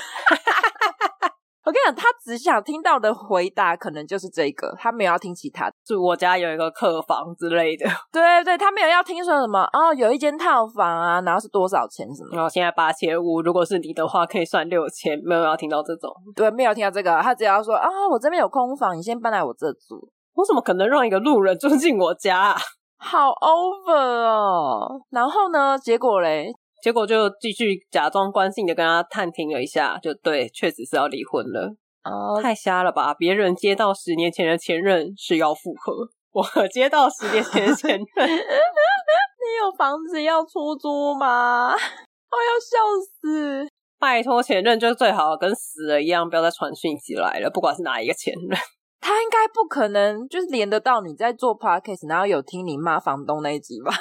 [1.66, 5.76] 我跟你讲，他只想听到的回答可能就是这个，他没有要听其他的。
[5.86, 7.90] 住我家有一个客房之类的。
[8.12, 12.32] 对对，他没有要听说什么哦，有一间套房啊，然后是多少钱什么。
[12.34, 15.18] 然后现在八千五，如果是你的话，可以算六千。
[15.24, 16.14] 没有要听到这种。
[16.36, 20.12] 对，没有听到这个，他只要说啊、哦，我这边有空房，你先搬来我这住。
[20.34, 22.58] 我怎么可能让一个路人住进我家啊？
[23.04, 25.78] 好 over 哦，然后呢？
[25.78, 26.52] 结果嘞？
[26.82, 31.76] 结果就继续假装关心的跟他探听了一下，就对，确实是要离婚了。
[32.04, 33.14] 哦，太瞎了吧！
[33.14, 35.94] 别人接到十年前的前任是要复合，
[36.34, 41.72] 我接到十年前的前任， 你有房子要出租吗？
[41.74, 42.78] 我要笑
[43.22, 43.68] 死！
[44.00, 48.60] 拜托前任就最好跟死了一样，不要再传讯息来了，不管是哪一个前任。
[49.06, 53.92] 他应该不可能就是连得到你在做 podcast，然后有听你骂房东那一集吧？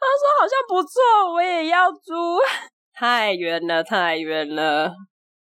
[0.00, 0.90] 他说好像不错，
[1.34, 2.40] 我也要租。
[2.92, 4.86] 太远了，太远了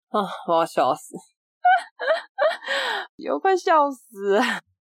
[0.09, 0.25] 啊！
[0.49, 1.15] 我要笑死，
[3.17, 4.41] 有快笑死！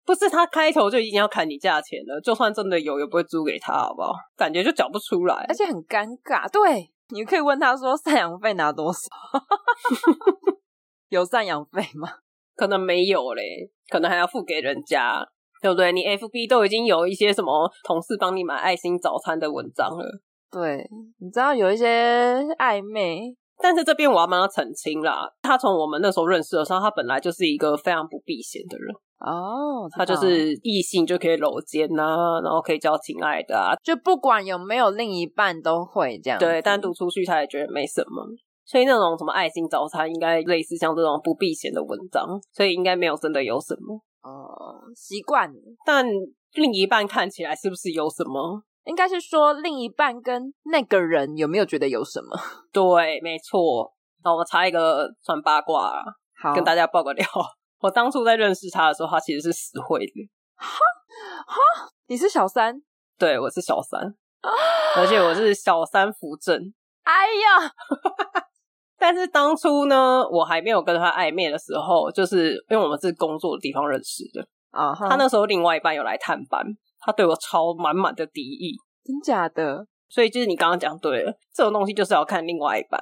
[0.05, 4.13] 不是他开头就已经要砍你价钱了，就算真的有，也不会租给他，好不好？
[4.37, 6.49] 感觉就缴不出来，而且很尴尬。
[6.49, 9.01] 对，你可以问他说赡养费拿多少。
[11.17, 12.09] 有赡养费吗？
[12.55, 13.43] 可能没有嘞，
[13.91, 15.23] 可能还要付给人家，
[15.61, 15.93] 对不对？
[15.93, 20.05] 你 FB 都已经有一些什么同事帮你买爱心早餐的文章了。
[20.51, 20.89] 对，
[21.19, 25.29] 你知道有一些暧昧，但是这边我要帮他澄清啦。
[25.43, 29.87] 他从我们那时候认识的时候，他本来就是一个非常不避嫌的人哦。
[29.91, 36.39] 他就是异性就可以搂肩啊，然后可以叫亲爱的啊，就不管有没有另一半都会这样。
[36.39, 38.25] 对，单独出去他也觉得没什么。
[38.67, 45.51] 所以那种什么爱心早餐，应该类似像这种不避嫌的文章，所以应该没有真的有什么哦，习惯。
[45.85, 46.05] 但
[46.55, 48.63] 另一半看起来是不是有什么？
[48.85, 52.37] 应该是说另一半跟那个人有没有觉得有什么？
[52.73, 53.93] 对，没错。
[54.25, 56.03] 那我插一个算八卦，
[56.43, 57.25] 好，跟大家爆个料。
[57.79, 60.31] 我当初在认识他的时候，他其实是死会的。
[60.57, 60.67] 哈
[61.47, 62.83] 哈，你是小三？
[63.17, 64.15] 对，我是小三，
[64.97, 66.73] 而且我是小三扶正。
[67.05, 67.71] 哎呀！
[68.99, 74.93] 但是当初呢，我还没有跟他暧昧的时候，就是因为我们是工作的地方认识的啊。
[74.93, 75.09] Uh huh.
[75.11, 76.65] 他那时候另外一半有来探班，
[77.01, 78.75] 他对我超满满的敌意，
[79.05, 79.87] 真假的？
[80.09, 83.01] 所以就是你刚刚讲对了，这种东西就是要看另外一半。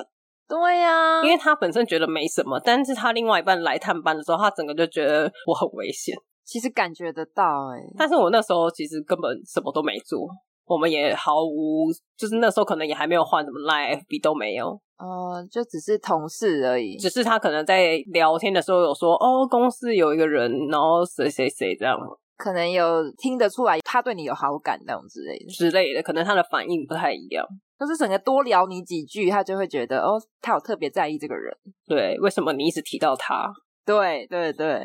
[0.48, 6.14] 对呀、啊，因为他本身觉得没什么，但是他另外一半来探班的时候，他整个就觉得我很危险。
[6.44, 7.42] 其实感觉得到
[7.72, 10.28] 哎、欸，但是我那时候其实根本什么都没做。
[10.66, 16.96] 我们也毫无，就是那时候可能也还没有换什么 Line、FB 都没有哦，就只是同事而已。
[16.96, 21.98] 只是他可能在聊天的时候有说，哦，公司有一个人，然后谁谁谁这样，
[22.36, 27.46] 可能有听得出来他对你有好感那种之类的之类的，可能他的反应不太一样。
[27.78, 31.52] 就是整个多聊你几句，他就会觉得哦，他有特别在意这个人。
[31.86, 33.52] 对，为什么你一直提到他？
[33.84, 34.80] 对对对，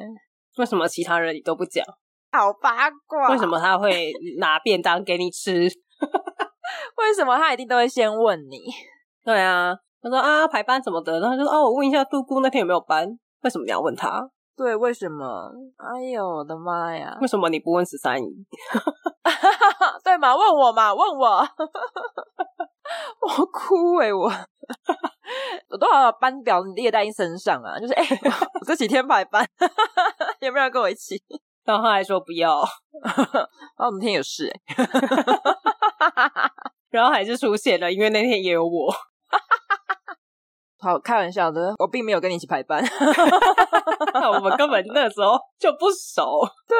[0.57, 1.85] 为什么其他人你都不讲？
[2.31, 3.29] 好八卦。
[3.29, 5.51] 为什么他会拿便当给你吃？
[6.97, 8.57] 为什么他一定都会先问你？
[9.23, 13.07] 对啊，他说啊排班什么的，然后就说哦，我问一下杜姑那天有没有班？
[13.41, 14.27] 为什么你要问他？
[14.55, 15.51] 对，为什么？
[15.77, 17.17] 哎呦我的妈呀！
[17.21, 18.27] 为什么你不问十三姨？
[20.03, 20.35] 对嘛？
[20.35, 20.93] 问我嘛？
[20.93, 21.39] 问我？
[23.21, 24.13] 我哭哎、欸！
[24.13, 24.29] 我
[25.69, 27.79] 我都好把班表列在身上啊！
[27.79, 28.19] 就是哎、欸，
[28.59, 29.45] 我这几天排班，
[30.41, 31.15] 有没有人跟我一起？
[31.65, 32.59] 然后他还说不要，
[33.03, 33.13] 然
[33.77, 34.51] 后我们天有事
[36.89, 38.91] 然后还是出现了，因为那天也有我。
[40.81, 42.83] 好，开玩笑的，我并没有跟你一起排班，
[44.33, 46.39] 我们根本那时候就不熟。
[46.67, 46.79] 对，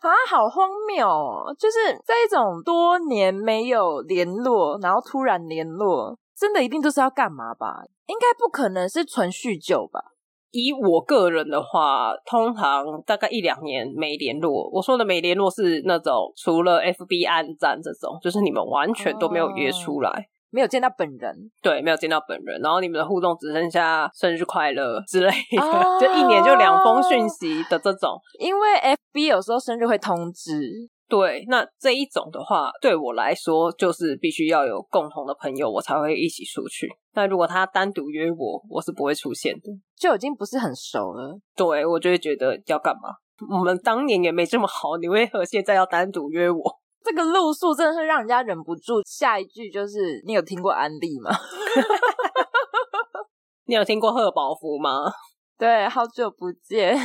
[0.00, 1.54] 啊，好荒谬哦！
[1.58, 7.82] 就是在一种多年没有联络，然后突然联络，真的一定都是要干嘛吧？
[8.06, 10.02] 应该不可能是纯叙旧吧？
[10.50, 14.68] 以我个人的话，通常大概一两年没联络。
[14.70, 20.10] 我说的没联络是那种除了 FB 暗战这种，就是你们完全都没有约出来。
[20.10, 28.18] 哦没有见到本人，对，没有见到本人，然后你们的互动只剩下生日快乐之类的，哦、就一年就两封讯息的这种。
[28.40, 28.68] 因为
[29.12, 36.86] FB 有时候生日会通知，对，那这一种的话，对我来说就是必须要有共同的朋友，我才会一起出去。
[37.14, 41.40] 那如果他单独约我，我是不会出现的，就已经不是很熟了。
[41.56, 43.08] 对，我就会觉得要干嘛？
[43.56, 46.62] 我们当年也没这么好，你为何现在要单独约我？
[47.02, 49.00] 这个路数真的是让人家忍不住。
[49.06, 51.30] 下一句就是：你有听过安利吗？
[53.64, 55.10] 你有听过贺宝福吗？
[55.56, 56.98] 对，好久不见。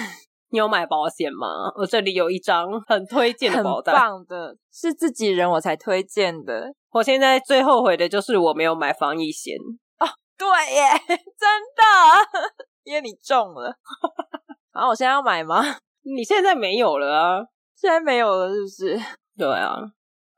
[0.53, 1.47] 你有买保险吗？
[1.75, 6.71] 我这里有一张很推荐的保单，很棒的，是自己人我才推荐的。
[6.91, 9.55] 我现在最后悔的就是我没有买防疫险。
[9.97, 10.05] 哦，
[10.37, 11.83] 对耶， 真的，
[12.83, 13.75] 因为你中了。
[14.71, 15.59] 然后我现在要买吗？
[16.03, 17.39] 你现在没有了啊？
[17.75, 19.01] 现在没有了，是不是？
[19.35, 19.75] 对啊，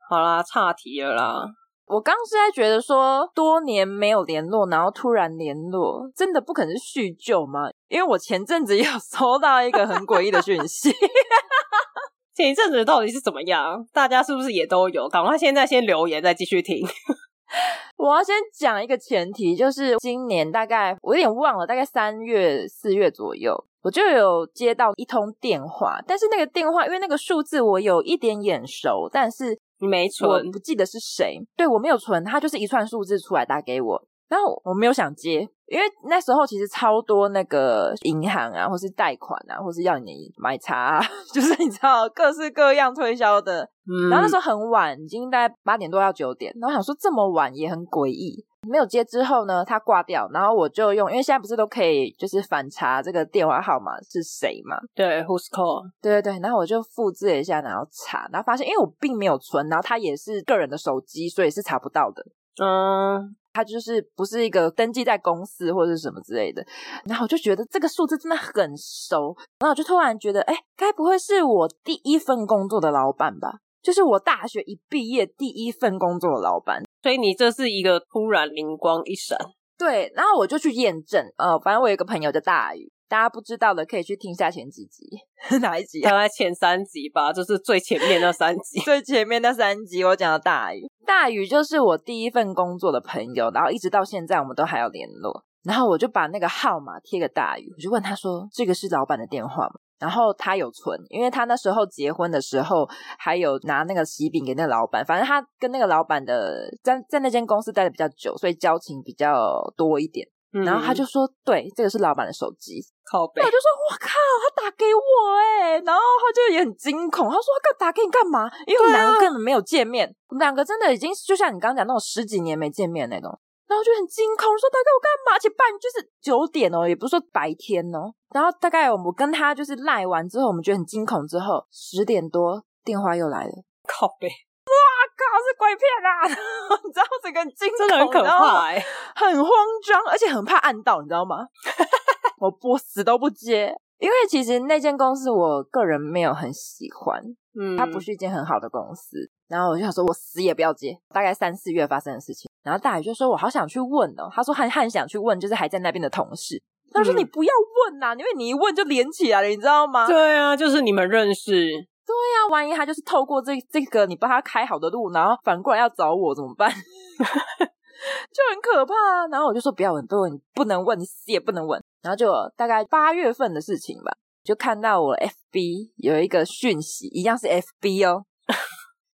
[0.08, 1.44] 好啦，岔题了啦。
[1.86, 7.70] 我刚是在觉得说，多年没有联络，然后突然联络，真的不可能是叙旧吗？
[7.88, 10.92] 因为我前阵子有 收到一个很诡异的讯息。
[12.34, 13.86] 前一阵子到底是怎么样？
[13.92, 15.08] 大家是不是也都有？
[15.08, 16.84] 赶快现在先留言，再继续听。
[17.96, 23.54] 我要先讲一个前提，就是今年大概我有点忘了，大概三月、四月左右。
[23.82, 31.38] 我就有接到一通电话，但是那个电话因为那个数字我有一点眼熟，但是没存，我不记得是谁。
[31.56, 41.00] 对，我没有存，他就是一串数字出来打给我，然后我没有想接，因为那时候其实超多那个银行啊，或是贷款啊，或是要你买茶啊，
[41.34, 43.68] 就是你知道各式各样推销的。
[43.88, 48.44] 嗯，然后那时候很晚，已经大概八点多到九点，然后想说这么晚也很诡异。
[48.68, 54.76] 没有接之后呢，他挂掉，然后我就用，因为现在不是都可以就是反查这个电话号码是谁嘛？
[54.94, 55.90] 对，Who's call？
[56.00, 62.24] 对对对，然后我就复制了一下，然后查，然后发现，因为我并没有存，然后他也是个人的手机，所以是查不到的。
[62.58, 66.64] 嗯，他就是不是一个登记在公司或者是什么之类的，
[67.04, 73.58] 然后我就觉得这个数字真的很熟，然后我就突然觉得，哎，该不会是我第一份工作的老板吧？
[73.86, 76.82] 就是我大学一毕业第一份工作的老板。
[77.04, 79.38] 所以你这是一个突然灵光一闪，
[79.78, 81.24] 对，然后我就去验证。
[81.36, 85.06] 呃，反正我有一个朋友叫大宇，大家不知道的可以去听下前几集，
[85.62, 86.10] 哪一集啊？
[86.10, 88.80] 大概前三集吧，就是最前面那三集。
[88.84, 95.44] 最前面那三集我讲的大宇，大宇就是我第一份工作的朋友，然后一直到现在我们都还有联络。
[95.62, 102.88] 然后我就把那个号码贴给大宇，我就问他说：“这个是老板的电话吗？”然后他有存，因为他那时候结婚的时候
[103.18, 110.26] 还有拿那个喜饼给那个老板，反正他跟那个老板的在在那间公司待的比较久，所以交情比较多一点。
[110.52, 112.80] 嗯、然后他就说：“对，这个是老板的手机。”
[113.10, 113.42] 靠背。
[113.42, 123.38] 我就说：“我靠，他打给我哎！”然后他就也很惊恐，他说：“他打给你干嘛？”因为我们两个根本没有见面，我们两个真的已经就像你刚刚讲那种十几年没见面那种。
[123.66, 125.34] 然后就很惊恐，说大概我干嘛？
[125.34, 128.14] 而且半就是九点哦，也不是说白天哦。
[128.34, 131.26] 然后大概我跟他就是赖完之后，我们觉得很惊恐。
[131.26, 133.52] 之后十点多电话又来了，
[133.88, 134.28] 靠背！
[134.66, 134.74] 哇
[135.14, 136.26] 靠，是鬼片啊！
[136.84, 139.50] 你知道整个很惊恐，真的很可怕哎，很慌
[139.86, 141.46] 张，而且很怕按到，你知道吗？
[142.38, 147.20] 我不死都不接，因为其实那间公司我个人没有很喜欢，
[147.58, 149.30] 嗯，它不是一间很好的公司。
[149.48, 150.96] 然后我就想说，我死也不要接。
[151.10, 152.50] 大概三四月发生的事情。
[152.62, 156.60] 然后大宇就说：“我好想去问哦。”他说：“很很想去问，就是还在那边的同事。”
[156.92, 157.52] 他说：“你不要
[157.84, 161.52] 问呐，因为你一问就连起来了，你知道吗？”对啊，就是你们认识。
[161.52, 166.70] 对呀，万一他就是透过这这个你帮他开好的路，然后反过来要找我怎么办？
[166.72, 169.26] 就很可怕啊。
[169.30, 174.12] 然后我就说：“不要问，不问，不能问，你死也不能问。”然后就大概八月份的事情吧。
[174.44, 178.24] 就看到我 FB 有一个讯息，一样是 FB 哦。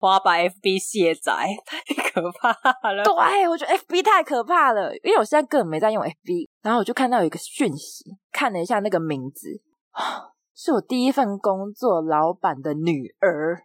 [0.00, 1.78] 我要把 FB 卸载，太
[2.10, 2.48] 可怕
[2.90, 3.04] 了。
[3.04, 6.48] 对，我觉得 FB 太可怕了，因为我现在根本没在用 FB。
[6.62, 9.60] 然后我就看到有一个讯息，看了一下那个名字，
[10.56, 13.62] 是我第一份工作老板的女儿。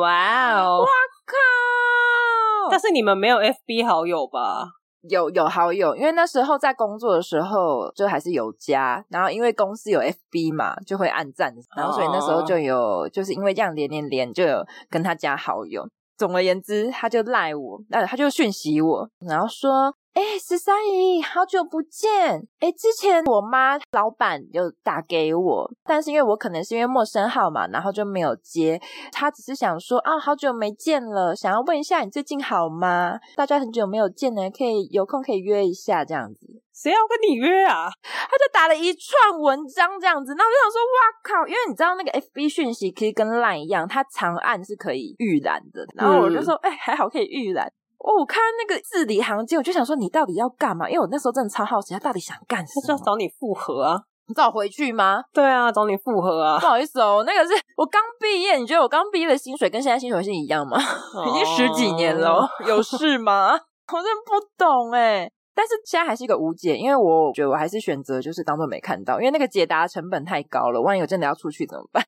[0.00, 0.80] 哇哦！
[0.80, 0.86] 哇
[1.26, 2.70] 靠！
[2.70, 4.64] 但是你们没有 FB 好友吧？
[5.08, 15.88] 有有好友，因为那时候在工作的时候就还是有加，然后因为公司有 FB 嘛，就会按赞，然后所以那时候就有，就是因为这样连连连就有跟他加好友。
[16.16, 19.94] 总而言之，他就赖我，那他就讯息我，然后说。
[20.16, 22.40] 哎，十三姨，好久不见！
[22.58, 28.80] 哎，之前我妈老板有打给我，但是因为我可能是因为陌生号码，然后就没有接。
[29.12, 33.18] 她只是想说啊，好久没见了，想要问一下你最近好吗？
[33.36, 36.46] 大家很久没有见了，可以有空可以约一下这样子。
[36.72, 37.90] 谁要跟你约啊？
[38.02, 41.46] 他就打了一串文章这样子，那我就想说，哇靠！
[41.46, 45.86] 因为你知道那个 FB 讯息可以跟 LINE 一样，它长按是可以预览的。
[45.94, 47.70] 然后我就说，哎、嗯，还好可以预览。
[48.06, 50.88] 哦，我看那个字里行间，我就想说你到底要干嘛？
[50.88, 52.82] 因为我那时候真的超好奇，他到底想干什么？
[52.82, 54.00] 他是要找你复合啊？
[54.28, 55.22] 你找我回去吗？
[55.32, 56.58] 对啊，找你复合啊！
[56.60, 60.78] 不好意思哦，那个是我刚毕业，你觉得我刚毕业的薪水跟现在薪水是一样吗？
[61.14, 63.52] 哦、 已经十几年了， 有事吗？
[63.92, 65.28] 我真的不懂哎。
[65.54, 72.04] 但是现在还是一个无解，因为我觉得我还是选择就是当做没看到，因为那个解答成本太高了，万一我真的要出去怎么办？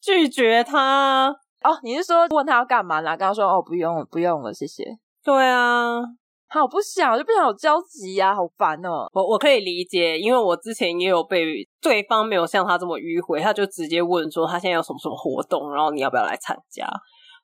[0.00, 1.34] 拒绝他。
[1.64, 3.16] 哦，你是说问他要干嘛啦？
[3.16, 4.84] 跟他说哦，不用不用了，谢谢。
[5.24, 6.00] 对啊，
[6.48, 9.06] 好不想，就不想有交集呀、啊，好烦哦。
[9.12, 11.44] 我我可以理解，因为我之前也有被
[11.80, 16.86] 对方没有像他这么迂回，他就直接问说他现在有什么什么活动，然后你要不要来参加？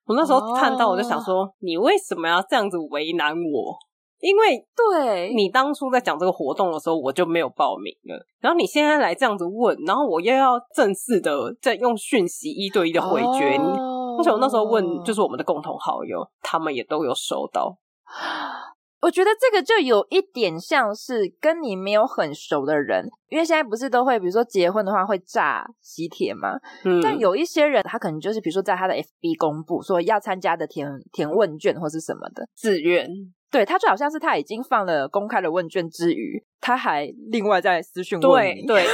[0.07, 3.77] 我那时候看到我就想说，哦、你为什么要这样子为难我？
[4.21, 8.27] 因为对你当初在讲这个活动的时候，我就没有报名了。
[8.41, 13.57] 然后你现在来这样子问，然后我又要正式的再用讯息一对一的回绝。
[13.59, 17.79] 哦而且我那时候问，就是我们的共同好友，他们也都有收到。
[19.01, 26.59] 我觉得这个就有一点像是跟你没有很熟的人，因为现在不是都会，比如说结婚的话会炸喜帖嘛。
[26.85, 27.01] 嗯。
[27.01, 33.09] 但有一些人，他可能就是比如说在他的 FB 公布说要参加的填填问卷或是什么的自愿。
[33.53, 38.67] 对，他就好像是他已经放了公开的问卷之余，他还另外在私讯问你。
[38.67, 38.91] 对， 对那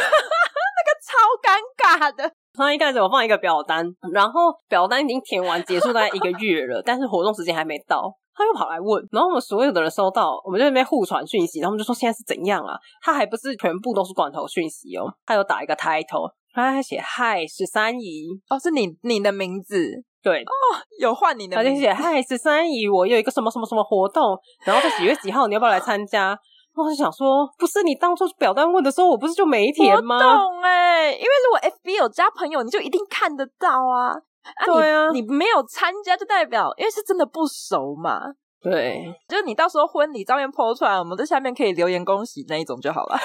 [0.85, 2.31] 个超尴尬的。
[2.57, 12.79] 他一开始我放一个表单，然后表单已经填完，结束大概一个月了， 但是活动时间还没到，他又跑来问，然后我们所有的人收到，我们就在那边互传讯息，然后我们就说现在是怎样啊？
[13.03, 20.53] 他还不是全部都是罐头讯息哦，他有打一个 title，他还写嗨十三姨哦，是你你的名字对哦，
[21.01, 26.39] 有换你的名字，他就写嗨十三姨，我有一个什么什么什么活动，然后在几月几号，你要不要来参加？
[26.75, 30.16] 我是想说，不是你当初表单问的时候，我不是就没填吗？
[30.16, 34.11] 我懂哎、欸，因为如果 FB 有加朋友，你就一定看得到啊。
[34.11, 34.20] 啊
[34.66, 38.20] 对啊你，你没有参加，就代表因为是真的不熟嘛。
[38.61, 43.16] 对，就是你到时候婚礼照片 po 出来，我们在下面可以留言恭喜那一种就好了。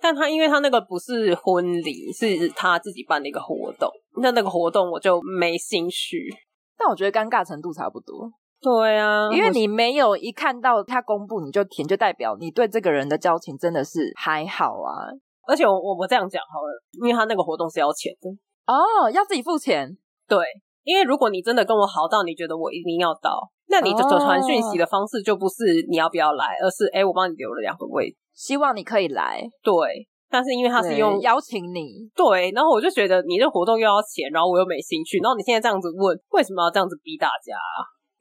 [0.00, 3.88] 但他因为他那个不是婚礼，是他自己办的一个活动，
[4.20, 6.28] 那那个活动我就没兴趣。
[6.76, 8.28] 但我觉得尴尬程度差不多。
[8.62, 15.10] 对啊，因为你没有一看到他公布你就填，就代表你对这个人的交情真的是还好啊。
[15.48, 18.30] 而且我我我这样讲好了，因为他那个活动是要钱的
[18.72, 19.90] 哦，要自己付钱。
[20.28, 20.38] 对，
[20.84, 29.42] 因为如果你真的跟我好到你觉得我一定要到，那你的传讯息的方式就不是你要不要来，而是哎我帮你留了两个位，希望你可以来。
[29.64, 37.56] 对，但是因为他是用邀请你，对，然后我就觉得你这活动又要钱，然后我又没兴趣，然后你现在这样子问，为什么要这样子逼大家？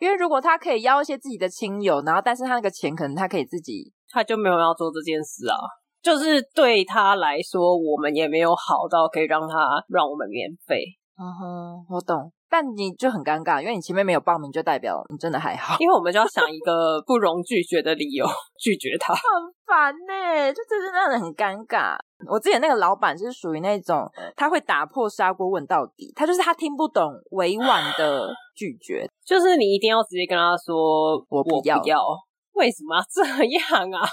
[0.01, 5.55] 因为如果他可以邀一些自己的亲友，然后但是他那个钱可能他可以自己，他就没有要做这件事啊。
[6.01, 9.55] 就是对他来说，我们也没有好到可以让他
[9.87, 10.83] 让我们免费。
[11.19, 12.33] 嗯哼，我懂。
[12.49, 15.77] 但你就很尴尬，因为你前面没有报名，就代表你真的还好。
[15.79, 18.25] 因为我们就要想一个不容拒绝的理由
[18.59, 19.21] 拒绝他，很
[19.67, 21.95] 烦呢，就真的让人很尴尬。
[22.27, 31.99] 我之前那个老板是属于那种他会打破砂锅问到底，他就是他听不懂委婉的 拒绝，就是你一定要直接跟他说我不要，
[32.53, 34.07] 为什么要这样啊？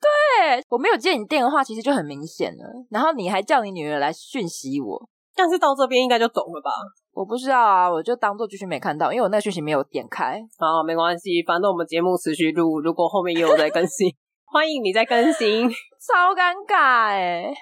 [0.00, 2.64] 对，我没有接你电话，其实就很明显了。
[2.90, 6.70] 然后你还叫你女儿来讯息我，但是到这边应该就懂了吧？
[7.14, 10.40] 我不知道啊，我就当做继续没看到，因为我那个讯息没有点开。
[10.58, 14.12] 好，没关系，反正我们节目持续录，如果后面也有在更新。
[14.44, 15.70] 欢迎你再更新，
[16.06, 17.54] 超尴尬哎！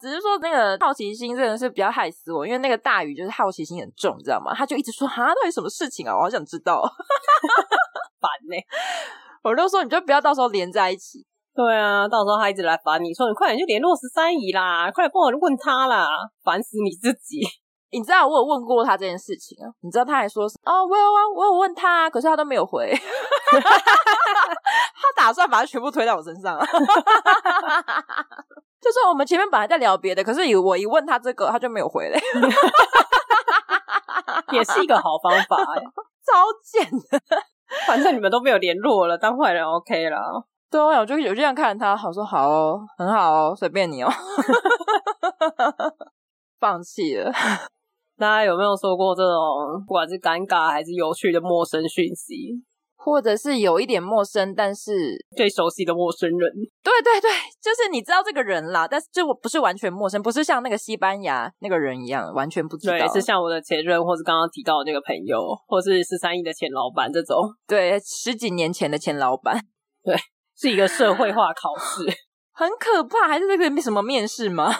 [0.00, 4.52] 只是说那个好奇心真的是比较害死我，因为那个大鱼就是好奇心很重，你知道吗？
[4.54, 6.14] 他就一直说哈，到底什么事情啊？
[6.14, 6.82] 我好想知道，
[8.20, 8.66] 烦呢、欸。
[9.42, 11.24] 我就说你就不要到时候连在一起。
[11.54, 16.06] 对啊，到时候他一直来烦你说，你快点去联络十三姨啦，快点帮我问他啦，
[16.42, 17.40] 烦死你自己。
[17.90, 19.70] 你知道我有问过他这件事情啊？
[19.80, 22.92] 你知道他还说是哦，我有啊，我有问他，可是他都没有回。
[23.52, 23.60] 他
[25.16, 26.58] 打算把他全部推到我身上。
[28.80, 32.20] 就是我们前面本来在聊别的，可是我一问他这个，他就没有回嘞。
[34.52, 35.82] 也是一个好方法哎，
[36.26, 37.20] 超贱的。
[37.86, 40.16] 反正你们都没有联络了，当坏人 OK 了。
[40.70, 44.10] 对啊，我就有这样看他，好说好哦，很好哦，随便你哦。
[46.58, 47.32] 放弃了。
[48.18, 52.64] 大家有没有说过这种不管是尴尬还是有趣的陌生讯息，
[52.96, 56.52] 或者是有一点陌生但是最熟悉的陌生人？
[56.82, 57.30] 对对对，
[57.60, 62.96] 就是你知道这个人啦，但是就不是完全陌生，不是像那个西班牙那个人一样完全不知道。
[62.96, 67.36] 对，是像我的前任，或是刚刚提到的那个朋友，或是十三亿的前老板这种。
[67.68, 69.60] 对，十几年前的前老板。
[70.02, 70.16] 对，
[70.56, 72.02] 是一个社会化考试。
[72.52, 74.72] 很可怕，还是那个什么面试吗？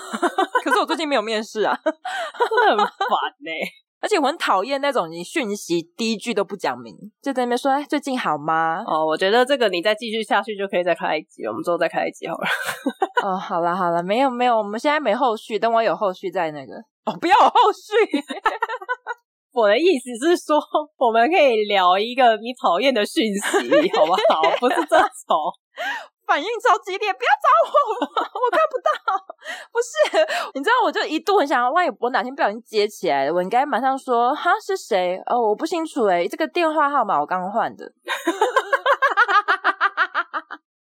[0.66, 3.70] 可是我最近没有面试啊，很烦呢、欸。
[4.02, 8.82] 而且我很讨厌那种你讯息第一句都不讲明，就在那边说哎，最近好吗？
[8.86, 12.46] 哦，我觉得这个你再继续下去就可以再开一集，我们之后再开一集好了。
[13.24, 16.74] 哦，好了好了，没有没有，我们现在没后续，等我有后续再那个。
[17.06, 18.22] 哦，不要有后续。
[19.52, 20.60] 我的意思是说，
[20.98, 24.42] 我们可以聊一个你讨厌的讯息，好不好？
[24.60, 25.36] 不是这种。
[26.26, 27.70] 反应超激烈，不要找我，
[28.02, 28.90] 我看不到。
[29.72, 30.18] 不是，
[30.54, 35.16] 你知道，我就一度很想，万一我哪天不小心接起来了，我应该马上说，哈，是谁？
[35.26, 37.92] 哦，我不清楚，诶，这个电话号码我刚换的。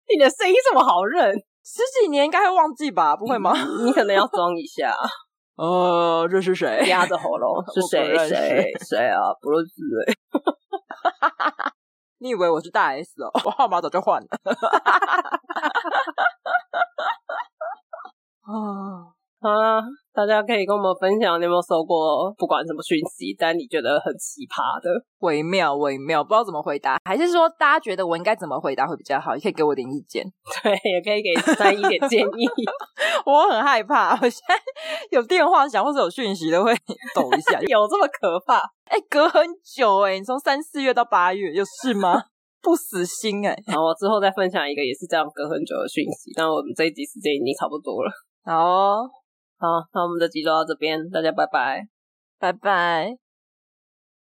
[0.09, 1.33] 你的声音这么好认，
[1.65, 3.17] 十几年应该会忘记吧？
[3.17, 3.53] 不会吗？
[3.79, 4.95] 你，你可能要装一下。
[5.57, 6.87] 呃， 这是谁？
[6.89, 8.17] 压着喉咙， 是谁？
[8.29, 8.73] 谁？
[8.89, 9.19] 谁啊？
[9.41, 9.73] 不认识
[10.07, 10.15] 诶。
[12.23, 13.29] 你以为我是大 S 哦？
[13.45, 14.29] 我号码早就换了。
[18.47, 19.13] 啊
[19.51, 19.83] 啊！
[20.15, 24.91] 大家可以跟我们分享，你有没有收过不管什么讯息，但你觉得很奇葩的？
[25.21, 29.35] 微妙，微妙，不知道怎么回答，还是说大家觉得我应该怎么回答会比较好？
[29.35, 30.23] 也可以给我点意见。
[30.63, 32.47] 对，也可以给三一点建议。
[33.25, 34.55] 我很害怕，我现在
[35.11, 36.73] 有电话响或者有讯息都会
[37.15, 37.59] 抖一下。
[37.63, 38.59] 有这么可怕？
[38.93, 42.23] 哎、欸，隔很久哎、欸，你从三四月到八月，有事吗？
[42.61, 43.73] 不死心哎、欸。
[43.73, 48.11] 好，我之后再分享一个也是这样隔很久的讯息，但我们这一集时间已经差不多了。
[48.45, 49.11] 好、哦。
[49.63, 51.87] 好，那我们的集就到这边，大家拜拜，
[52.41, 53.22] 拜拜。